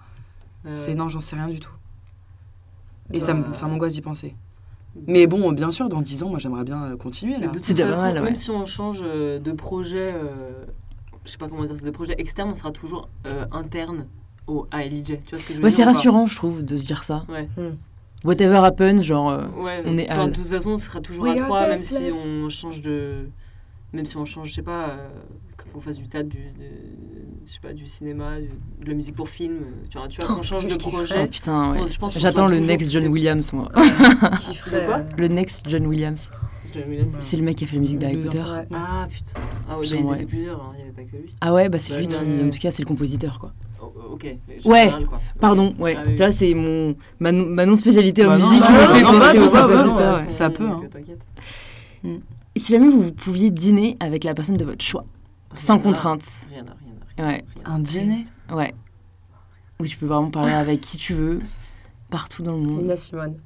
[0.73, 1.71] C'est non, j'en sais rien du tout.
[3.11, 4.35] Et Bah, ça m'angoisse d'y penser.
[5.07, 7.47] Mais bon, bien sûr, dans 10 ans, moi, j'aimerais bien euh, continuer, là.
[7.47, 8.21] de toute C'est déjà pas façon, mal, ouais.
[8.21, 10.51] même si on change euh, de projet, euh,
[11.25, 14.05] je sais pas comment dire, de projet externe, on sera toujours euh, interne
[14.47, 15.03] au, à LIJ.
[15.03, 17.03] Tu vois ce que je veux Ouais, dire c'est rassurant, je trouve, de se dire
[17.03, 17.25] ça.
[17.29, 17.47] Ouais.
[18.23, 19.29] Whatever happens, genre.
[19.31, 21.47] euh, Ouais, On est enfin, à- de toute façon, ce sera toujours We à are
[21.47, 23.27] trois, même si on change de.
[23.91, 25.09] Même si on change, je sais pas, euh,
[25.71, 27.12] qu'on fasse du théâtre, du, de-
[27.45, 28.49] je sais pas, du cinéma, du-
[28.83, 31.23] de la musique pour film, euh, tu vois, tu vois qu'on change de projet.
[31.23, 31.79] Oh putain, ouais.
[32.01, 33.69] Oh, J'attends le toujours next John Williams, moi.
[34.39, 36.29] Kifferais, De quoi euh, Le next John Williams.
[37.19, 38.17] C'est le mec qui a fait la musique d'Harry.
[38.17, 38.39] Potter.
[38.39, 38.67] ouais.
[38.73, 39.39] Ah putain.
[39.69, 40.15] Ah ouais, Putain, bah, ils ouais.
[40.15, 41.29] étaient plusieurs, hein, il n'y avait pas que lui.
[41.39, 42.15] Ah ouais, bah c'est Ouais, lui qui.
[42.15, 43.53] En tout cas, c'est le compositeur, quoi.
[43.79, 44.23] Oh, oh, ok.
[44.23, 45.17] Ouais, général, quoi.
[45.19, 45.39] Ok.
[45.39, 45.95] Pardon, ouais.
[45.95, 48.71] Ah oui, Tu vois, c'est mon ma, non- ma non-spécialité en Bah non, musique qui
[48.71, 50.29] bah non, bah.
[50.29, 50.81] Ça peut, hein.
[52.05, 52.17] euh.
[52.55, 55.05] Et si jamais vous pouviez dîner avec la personne de votre choix,
[55.53, 56.23] sans Rien à- contrainte.
[57.19, 58.73] Ouais, Un dîner ouais.
[59.79, 61.39] Où tu peux vraiment parler avec qui tu veux,
[62.09, 62.81] partout dans le monde.
[62.81, 63.37] Nina Simone.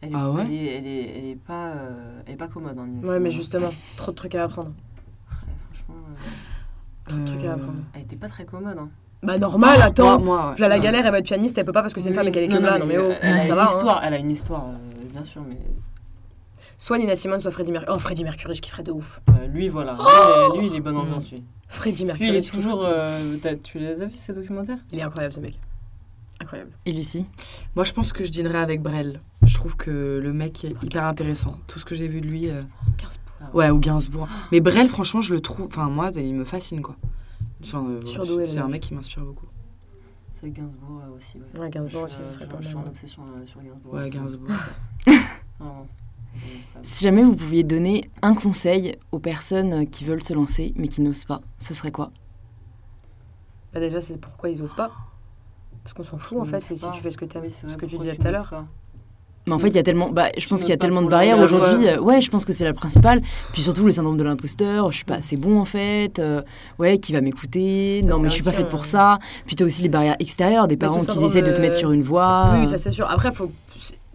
[0.00, 2.48] Elle est, Ah ouais elle est, elle est, elle est pas, euh, elle est pas
[2.48, 2.76] commode.
[2.78, 4.70] Hein, Nina Ouais, mais justement, trop de trucs à apprendre.
[4.70, 5.36] Ouais,
[5.72, 7.78] franchement, euh, Trop de trucs à Euh, apprendre.
[7.94, 8.78] elle était pas très commode.
[8.78, 8.88] Hein.
[9.22, 10.18] Bah normal, attends.
[10.18, 10.58] Moi, moi, ouais.
[10.60, 12.26] Là, la galère, elle va être pianiste, elle peut pas parce que c'est une femme
[12.26, 12.78] et qu'elle est que là.
[12.78, 13.62] Non mais oh, elle, a ça une va.
[13.62, 13.66] hein.
[13.66, 15.58] histoire, elle a une histoire, euh, bien sûr, mais
[16.82, 17.94] Soit Nina Simone, soit Freddie Mercury.
[17.94, 19.20] Oh, Freddie Mercury, je kifferais de ouf.
[19.28, 19.92] euh, lui, voilà.
[19.92, 21.44] Lui, il est- lui, il est bonne ambiance, lui.
[21.68, 22.28] Freddie Lui, Mercury.
[22.30, 22.82] il est toujours.
[22.84, 24.78] euh, t'as- tu les as vus, ces documentaires?
[24.90, 25.60] Il est incroyable ce mec.
[26.40, 26.72] Incroyable.
[26.84, 27.24] Et Lucie?
[27.76, 29.20] Moi, je pense que je dînerais avec Brel.
[29.46, 31.56] Je trouve que le mec est hyper intéressant.
[31.68, 32.48] Tout ce que j'ai vu de lui.
[32.50, 32.60] euh,
[32.98, 33.50] 15 points.
[33.54, 34.26] Ouais, ou Gainsbourg.
[34.50, 35.66] Mais Brel, franchement, je le trouve.
[35.66, 36.96] Enfin, moi, il me fascine, quoi.
[37.62, 38.82] Enfin, euh, c'est un mec.
[38.82, 39.46] qui m'inspire beaucoup.
[40.32, 41.60] C'est Gainsbourg euh, aussi, ouais.
[41.60, 42.86] Ouais, Gainsbourg Je aussi, ce serait euh, pas Je suis mal.
[42.86, 43.94] en obsession euh, sur Gainsbourg.
[43.94, 44.10] Ouais.
[44.10, 44.50] Gainsbourg.
[46.82, 51.00] Si jamais vous pouviez donner un conseil aux personnes qui veulent se lancer mais qui
[51.00, 52.10] n'osent pas, ce serait quoi?
[53.72, 54.90] Bah déjà, c'est pourquoi ils osent pas.
[55.84, 57.96] Parce qu'on s'en fout en fait, n'osent si tu fais ce que Oui, ce tu
[57.96, 58.64] disais tout à l'heure.
[59.46, 61.08] Mais en fait, il y a tellement, bah, je pense qu'il y a tellement de
[61.08, 61.84] barrières aujourd'hui.
[61.86, 61.94] ouais.
[61.96, 63.20] euh, Ouais, je pense que c'est la principale.
[63.52, 64.92] Puis surtout le syndrome de l'imposteur.
[64.92, 66.20] Je suis pas assez bon en fait.
[66.20, 66.42] euh,
[66.78, 69.18] ouais, qui va m'écouter Non, mais je suis pas faite pour ça.
[69.46, 72.02] Puis t'as aussi les barrières extérieures, des parents qui essaient de te mettre sur une
[72.02, 72.50] voie.
[72.54, 73.10] Oui, oui, ça c'est sûr.
[73.10, 73.50] Après, faut,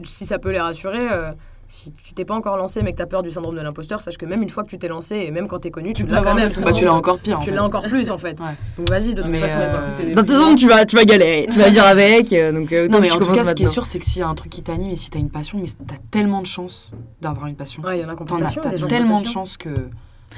[0.04, 1.32] si ça peut les rassurer, euh,
[1.68, 4.18] si tu t'es pas encore lancé mais que t'as peur du syndrome de l'imposteur, sache
[4.18, 6.06] que même une fois que tu t'es lancé et même quand t'es connu, tu, Tu
[6.08, 6.50] peux l'as quand même.
[6.64, 8.38] Bah, tu l'as encore pire, en Tu l'as encore plus en fait.
[8.48, 8.56] Ouais.
[8.78, 9.58] Donc vas-y, de toute Mais, façon.
[9.60, 11.48] euh, Dans toute façon, tu vas, tu vas galérer.
[11.52, 12.32] Tu vas vivre avec.
[12.32, 14.00] euh, donc, euh, Non, mais que en tu tout cas, ce qui est sûr, c'est
[14.00, 15.96] que s'il y a un truc qui t'anime et si t'as une passion, mais t'as
[16.12, 16.92] tellement de chance
[17.22, 17.84] d'avoir une passion.
[17.84, 18.16] Ouais, il y en a as
[18.62, 19.70] t'as tellement de chance que.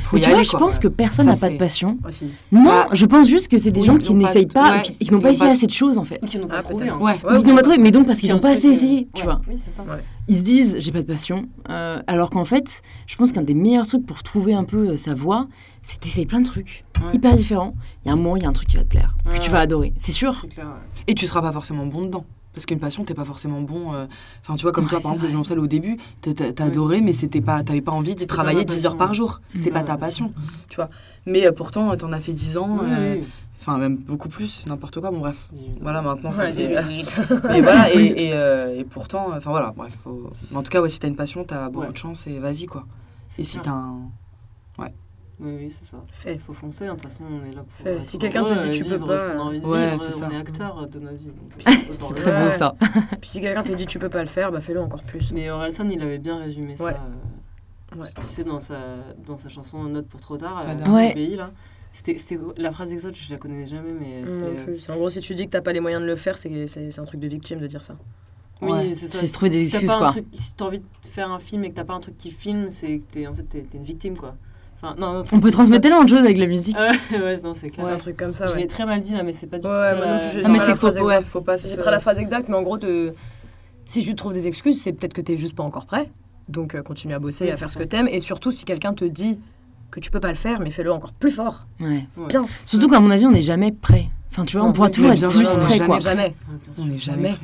[0.03, 1.97] Faut Mais y tu vois, aller, je pense que personne n'a pas de passion.
[2.09, 2.25] Si.
[2.51, 4.97] Non, Bah, je pense juste que c'est des oui, gens qui n'essayent pas, ouais, puis-
[4.99, 6.19] et qui n'ont pas essayé assez de choses en fait.
[6.25, 6.87] Qui n'ont pas trouvé.
[6.87, 6.99] n'ont
[7.55, 9.41] pas trouvé, mais donc parce qu'ils Qui n'ont ont pas assez essayé, tu vois.
[10.27, 11.47] Ils se disent, j'ai pas de passion.
[11.69, 14.97] euh, alors qu'en fait, je pense qu'un des meilleurs trucs pour trouver un peu euh,
[14.97, 15.47] sa voie,
[15.81, 17.15] c'est d'essayer plein de trucs Ouais.
[17.15, 17.73] hyper différents.
[18.03, 19.39] Il y a un moment, il y a un truc qui va te plaire, que
[19.39, 20.33] tu vas adorer, c'est sûr.
[20.41, 20.65] C'est clair.
[20.67, 21.03] ouais.
[21.07, 22.25] Et tu seras pas forcément bon dedans.
[22.59, 23.93] Parce qu'une passion, t'es pas forcément bon.
[23.93, 24.05] euh,
[24.41, 27.13] Enfin, tu vois, comme Ouais, toi, par exemple, le violoncelle au début, t'as adoré, mais
[27.13, 29.39] c'était pas, t'avais pas envie d'y travailler ma 10 heures par jour.
[29.47, 30.33] C'était Ouais, pas ta passion,
[30.67, 30.89] tu vois.
[31.25, 33.15] Mais euh, pourtant, t'en as fait 10 ans, euh,
[33.61, 35.09] enfin, même beaucoup plus, n'importe quoi.
[35.09, 35.47] Bon, bref.
[35.79, 36.67] Voilà, maintenant, ça Ouais, fait.
[36.67, 37.19] 18, 18.
[37.55, 39.95] et voilà, et, euh, pourtant, enfin voilà, bref.
[40.53, 41.93] en tout cas, ouais, si t'as une passion, t'as beaucoup Ouais.
[41.93, 42.83] de chance et vas-y, quoi.
[43.37, 43.99] Et si t'as un.
[45.41, 46.03] Oui, oui, c'est ça.
[46.27, 47.71] Il faut foncer, hein, de toute façon, on est là pour.
[47.71, 47.95] Fais.
[47.97, 49.65] être Si quelqu'un te dit euh, tu peux vivre pas, ce qu'on a envie de
[49.65, 50.35] ouais, vivre, c'est on ça.
[50.35, 51.31] est acteur de notre vie.
[51.99, 52.75] C'est très beau ça.
[53.21, 55.31] Puis si quelqu'un te dit tu peux pas le faire, bah fais-le encore plus.
[55.31, 56.83] Mais Orelsan, il avait bien résumé ça.
[56.85, 56.93] Ouais.
[56.93, 58.03] euh.
[58.17, 58.85] Tu sais, dans sa,
[59.25, 60.93] dans sa chanson Note pour trop tard, La euh.
[60.93, 61.13] Ouais.
[61.13, 61.51] pays, là.
[61.91, 64.91] C'était, c'était- la phrase exacte, je la connais jamais, mais c'est.
[64.91, 66.67] Euh, En gros, si tu dis que t'as pas les moyens de le faire, c'est
[66.67, 67.95] c'est- c'est un truc de victime de dire ça.
[68.61, 68.93] Oui, Ouais.
[68.93, 69.17] c'est ça.
[69.19, 70.09] C'est se trouver des Si t'as excuses, quoi.
[70.09, 72.29] truc- si t'as envie de faire un film et que t'as pas un truc qui
[72.29, 74.35] filme, c'est que t'es, en fait, une victime, quoi.
[74.81, 76.77] Enfin, non, non, On peut transmettre tellement de choses avec la musique.
[76.77, 77.87] Ouais, ouais, non, c'est clair.
[77.87, 78.67] Un truc comme ça, Je l'ai ouais.
[78.67, 79.77] très mal dit là, mais c'est pas du Ouais, tout.
[79.79, 81.99] ouais, moi non plus, j'ai mais pas c'est phrase ouais, faut pas J'ai pas la
[81.99, 83.13] phrase exacte, mais en gros, te-
[83.85, 86.09] si tu trouves des excuses, c'est peut-être que t'es juste pas encore prêt.
[86.47, 88.07] Donc euh, continue à bosser, Oui, à faire ce que t'aimes.
[88.07, 89.37] Et surtout, si quelqu'un te dit
[89.91, 91.65] que tu peux pas le faire, mais fais-le encore plus fort.
[91.79, 92.03] Ouais.
[92.17, 92.27] Ouais.
[92.27, 92.45] Bien.
[92.65, 94.05] Surtout qu'à mon avis, on n'est jamais prêt.
[94.31, 95.99] Enfin, tu vois, Non, on pourra toujours être plus on prêt, jamais quoi.
[95.99, 96.23] Jamais.
[96.23, 96.33] Ouais,
[96.65, 96.83] bien sûr.
[96.83, 97.35] On n'est jamais.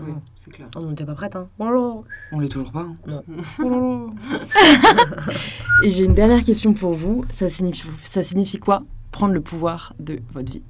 [0.00, 0.68] Oui, c'est clair.
[0.76, 1.48] Oh, on n'était pas prête, hein.
[1.58, 2.04] Oh.
[2.32, 2.80] On l'est toujours pas.
[2.88, 2.96] hein.
[3.06, 3.22] Non.
[3.64, 4.10] Oh.
[5.84, 7.24] Et j'ai une dernière question pour vous.
[7.30, 10.62] Ça signifie, ça signifie quoi prendre le pouvoir de votre vie?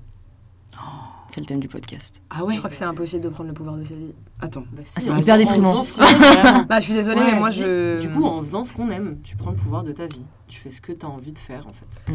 [1.30, 2.20] C'est le thème du podcast.
[2.30, 4.14] Ah ouais Je crois que c'est impossible de prendre le pouvoir de sa vie.
[4.40, 4.64] Attends.
[4.72, 5.82] Bah, si, Ah, c'est hyper déprimant.
[6.68, 8.00] Bah, je suis désolée, Ouais, mais moi, je.
[8.00, 10.24] Du coup, en faisant ce qu'on aime, tu prends le pouvoir de ta vie.
[10.46, 12.12] Tu fais ce que tu as envie de faire, en fait.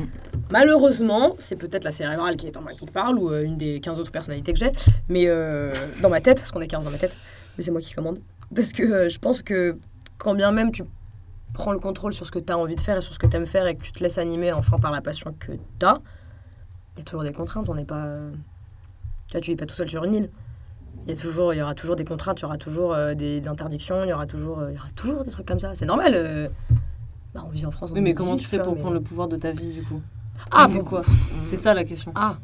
[0.51, 3.79] Malheureusement, c'est peut-être la cérébrale qui est en moi qui parle ou euh, une des
[3.79, 4.71] 15 autres personnalités que j'ai,
[5.09, 7.15] mais euh, dans ma tête, parce qu'on est 15 dans ma tête,
[7.57, 8.19] mais c'est moi qui commande.
[8.55, 9.77] Parce que euh, je pense que
[10.17, 10.83] quand bien même tu
[11.53, 13.27] prends le contrôle sur ce que tu as envie de faire et sur ce que
[13.27, 15.85] tu aimes faire et que tu te laisses animer enfin par la passion que tu
[15.85, 15.99] as,
[16.95, 17.67] il y a toujours des contraintes.
[17.69, 18.05] On n'est pas.
[18.05, 18.31] euh,
[19.27, 20.29] Tu vois, tu vis pas tout seul sur une île.
[21.05, 23.13] Il y, a toujours, il y aura toujours des contraintes, il y aura toujours euh,
[23.13, 25.59] des, des interdictions, il y aura toujours, euh, il y aura toujours des trucs comme
[25.59, 25.71] ça.
[25.75, 26.13] C'est normal.
[26.15, 26.47] euh.
[27.33, 27.89] Bah, on vit en France.
[27.91, 29.83] on Oui, mais comment tu fais pour mais- prendre le pouvoir de ta vie, du
[29.83, 30.01] coup?
[30.51, 30.83] Ah, c'est bon.
[30.83, 31.01] quoi?
[31.45, 32.11] C'est ça la question.
[32.15, 32.37] Ah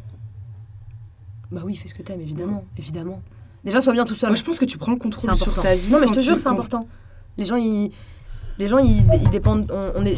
[1.51, 3.22] Bah oui, fais ce que t'aimes, évidemment, évidemment.
[3.64, 4.30] Déjà, sois bien tout seul.
[4.30, 5.89] Moi, je pense que tu prends le contrôle sur ta vie.
[5.91, 6.88] non, mais je te jure, c'est important.
[7.38, 7.91] Les gens, ils,
[8.57, 9.70] les gens, ils, ils dépendent.
[9.72, 10.16] On, on est,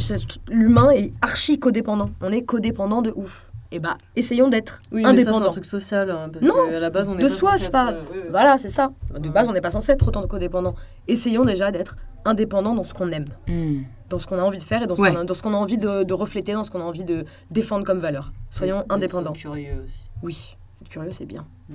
[0.49, 2.09] l'humain est archi codépendant.
[2.21, 3.50] On est codépendant de ouf.
[3.73, 5.45] Et bah, essayons d'être Oui, mais ça, c'est indépendant.
[5.47, 6.11] un truc social.
[6.11, 7.93] hein, parce Non, que à la base, on est de pas soi, je parle.
[7.95, 8.27] euh, oui, oui.
[8.29, 8.91] Voilà, c'est ça.
[9.17, 9.33] De Ouais.
[9.33, 10.75] base, on n'est pas censé être autant de codépendant.
[11.07, 11.95] Essayons déjà d'être
[12.25, 13.83] indépendant dans ce qu'on aime, Hmm.
[14.09, 15.13] dans ce qu'on a envie de faire et dans ce Ouais.
[15.13, 17.05] qu'on a, dans ce qu'on a envie de, de refléter, dans ce qu'on a envie
[17.05, 18.33] de défendre comme valeur.
[18.49, 19.31] Soyons indépendants.
[19.33, 20.03] curieux aussi.
[20.21, 21.45] Oui, être curieux, c'est bien.
[21.69, 21.73] Mm.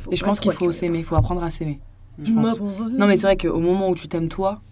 [0.00, 1.78] Faut Et je pense qu'il faut s'aimer, il faut apprendre à s'aimer.
[2.22, 2.42] Je Mm.
[2.42, 2.60] pense.
[2.60, 4.62] Non, mais c'est vrai qu'au moment où tu t'aimes toi,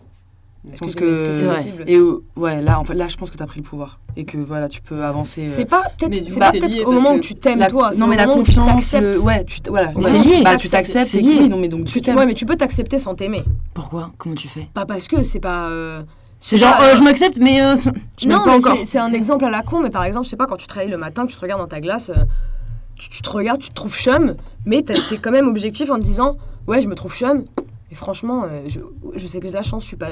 [0.64, 1.32] je pense Est-ce que.
[1.32, 3.64] C'est possible Et euh, ouais, là, en fait, là, je pense que t'as pris le
[3.66, 3.98] pouvoir.
[4.16, 5.46] Et que voilà, tu peux avancer.
[5.46, 7.66] euh, C'est pas Mais peut-être du c'est pas lié au moment que où tu t'aimes
[7.68, 7.90] toi.
[7.92, 9.18] c'est Non, mais la tu confiance, le.
[9.20, 9.92] Ouais, tu voilà.
[9.96, 10.10] Mais Ouais.
[10.10, 10.42] c'est lié.
[10.44, 11.48] Bah, tu t'acceptes C'est lié.
[11.48, 13.42] non, mais donc tu tu vois, mais tu peux t'accepter sans t'aimer.
[13.74, 14.10] Pourquoi?
[14.18, 14.68] Comment tu fais?
[14.74, 15.68] Pas parce que c'est pas.
[15.68, 16.02] euh,
[16.40, 17.74] C'est genre, pas, euh, je m'accepte, mais euh,
[18.20, 18.76] je non, pas encore.
[18.84, 20.90] c'est- un exemple à la con, mais par exemple, je sais pas, quand tu travailles
[20.90, 22.24] le matin, que tu te regardes dans ta glace, euh,
[22.96, 24.34] tu, tu te regardes, tu te trouves chum,
[24.66, 26.36] mais t'es quand même objectif en te disant
[26.66, 27.44] ouais, je me trouve chum.
[27.92, 28.78] Et franchement, euh, je,
[29.16, 30.06] je sais que j'ai de la chance, je suis pas.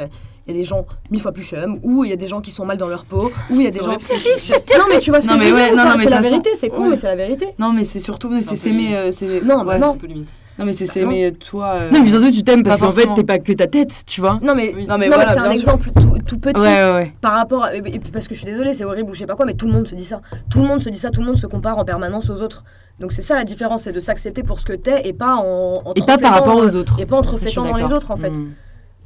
[0.46, 2.42] Il y a des gens mille fois plus chum, ou il y a des gens
[2.42, 3.96] qui sont mal dans leur peau, ou il y a des C'est gens.
[3.96, 6.68] que Non, mais tu vois ce Non, que je veux dire C'est la vérité, c'est
[6.68, 6.88] con, ouais.
[6.90, 7.46] mais c'est la vérité.
[7.58, 8.94] Non, mais c'est surtout, C'est s'aimer.
[8.96, 9.78] euh, c'est- Non, bah ouais.
[9.78, 9.92] non.
[9.92, 10.28] un peu limite.
[10.58, 11.68] Non, mais c'est s'aimer toi.
[11.76, 14.20] euh, Non, mais surtout, tu t'aimes parce qu'en fait, t'es pas que ta tête, tu
[14.20, 14.38] vois.
[14.42, 14.84] Non, mais, Oui.
[14.86, 15.52] Non, mais non, mais voilà, c'est un sûr.
[15.52, 16.60] exemple tout, tout petit.
[16.60, 19.14] Ouais, ouais, par rapport à- et puis parce que je suis désolée c'est horrible ou
[19.14, 20.20] je sais pas quoi mais tout le monde se dit ça
[20.50, 22.62] tout le monde se dit ça tout le monde se compare en permanence aux autres
[23.00, 25.82] donc c'est ça la différence c'est de s'accepter pour ce que t'es et pas en,
[25.84, 27.00] en Et te pas par reflétant, rapport euh, aux autres.
[27.00, 28.52] et pas en te dans les autres en fait Mm.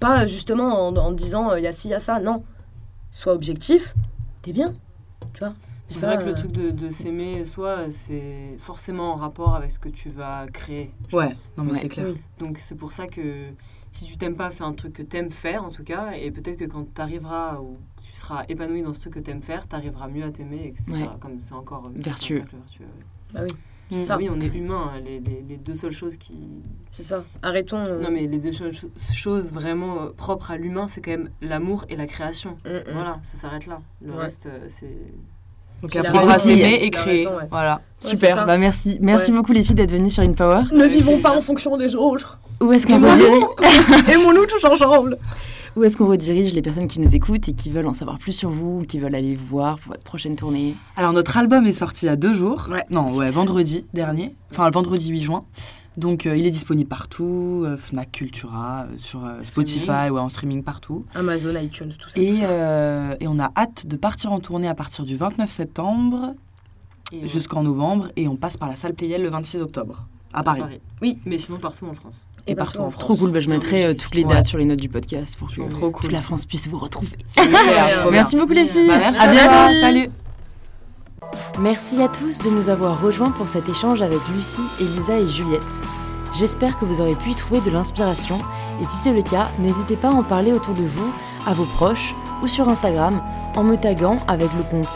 [0.01, 2.45] pas euh, justement en, en disant il y a ci il y a ça non
[3.11, 3.95] sois objectif
[4.42, 4.74] t'es bien
[5.32, 5.55] tu vois?
[5.88, 9.70] C'est vrai que le euh, truc de, de s'aimer soi, c'est forcément en rapport avec
[9.70, 10.90] ce que tu vas créer.
[11.09, 11.53] je Ouais, pense.
[11.59, 11.78] non, mais Ouais.
[11.78, 12.07] c'est clair.
[12.09, 12.20] oui.
[12.38, 13.20] Donc c'est pour ça que
[13.92, 16.57] si tu t'aimes pas, fais un truc que t'aimes faire en tout cas, et peut-être
[16.57, 20.24] que quand t'arriveras ou tu seras épanoui dans ce truc que t'aimes faire, t'arriveras mieux
[20.24, 20.90] à t'aimer, etc.
[20.92, 21.09] Ouais.
[21.20, 22.36] Comme c'est encore euh, Vertueux.
[22.36, 23.34] un cercle vertueux, ouais.
[23.34, 23.57] bah oui
[23.91, 24.01] Mm.
[24.03, 24.91] ça Oui, on est humain.
[24.95, 26.35] hein, Les, les- les deux seules choses qui.
[26.97, 28.64] c'est ça arrêtons euh, Non, mais les deux cho-
[29.14, 32.57] choses vraiment euh, propres à l'humain, c'est quand même l'amour et la création.
[32.64, 32.82] mm, mm.
[32.95, 33.80] Voilà, ça s'arrête là.
[34.05, 34.22] Le Ouais.
[34.22, 34.97] reste, euh, c'est.
[35.82, 37.26] Donc Il a apprendre à s'aimer et créer.
[37.26, 37.47] raison, ouais.
[37.51, 37.74] Voilà.
[38.03, 38.97] Ouais, Super, bah merci.
[39.03, 39.37] Merci Ouais.
[39.37, 40.62] beaucoup les filles d'être venues sur InPower.
[40.72, 45.18] ne Avec vivons pas en fonction des autres Où est-ce qu'on redirige, aimons-nous tous ensemble
[45.76, 48.32] où est-ce qu'on redirige les personnes qui nous écoutent et qui veulent en savoir plus
[48.32, 50.74] sur vous, ou qui veulent aller vous voir pour votre prochaine tournée?
[50.96, 52.66] Alors, notre album est sorti il y a deux jours.
[52.70, 52.84] Ouais.
[52.90, 54.34] Non, ouais, vendredi dernier.
[54.52, 55.44] Enfin, le vendredi 8 juin.
[55.96, 57.62] Donc, euh, il est disponible partout.
[57.64, 61.04] euh, Fnac, Cultura, euh, sur Spotify, ouais, en streaming partout.
[61.14, 63.16] Amazon iTunes tout ça, tout Et, ça.
[63.20, 66.34] et on a hâte de partir en tournée à partir du 29 septembre
[67.24, 68.10] jusqu'en novembre.
[68.16, 70.80] Et on passe par la salle Playel le 26 octobre, à Paris.
[71.00, 71.18] Oui.
[71.26, 72.26] Mais sinon, partout en France.
[72.47, 73.03] Et partout en France.
[73.05, 74.34] Trop cool, bah, je mettrai euh, toutes les Ouais.
[74.34, 76.03] dates sur les notes du podcast pour que Trop cool.
[76.03, 77.16] toute la France puisse vous retrouver.
[77.26, 77.51] Super,
[77.95, 78.11] trop bien.
[78.11, 78.88] Merci beaucoup les filles.
[78.88, 79.49] Bah, merci à à bientôt.
[79.49, 79.70] toi.
[79.80, 80.11] Salut.
[81.61, 85.62] Merci à tous de nous avoir rejoints pour cet échange avec Lucie, Elisa et Juliette.
[86.34, 88.38] J'espère que vous aurez pu y trouver de l'inspiration
[88.80, 91.12] et si c'est le cas, n'hésitez pas à en parler autour de vous,
[91.47, 93.22] à vos proches ou sur Instagram
[93.57, 94.88] en me taguant avec le compte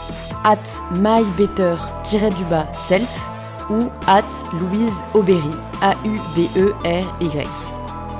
[0.43, 0.57] at
[0.99, 3.29] mybetter-self
[3.69, 5.51] ou at Louise Aubéry,
[5.81, 7.47] A-U-B-E-R-Y.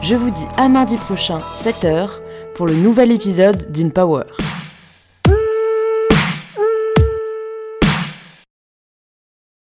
[0.02, 2.10] Je vous dis à mardi prochain, 7h,
[2.56, 4.24] pour le nouvel épisode d'InPower.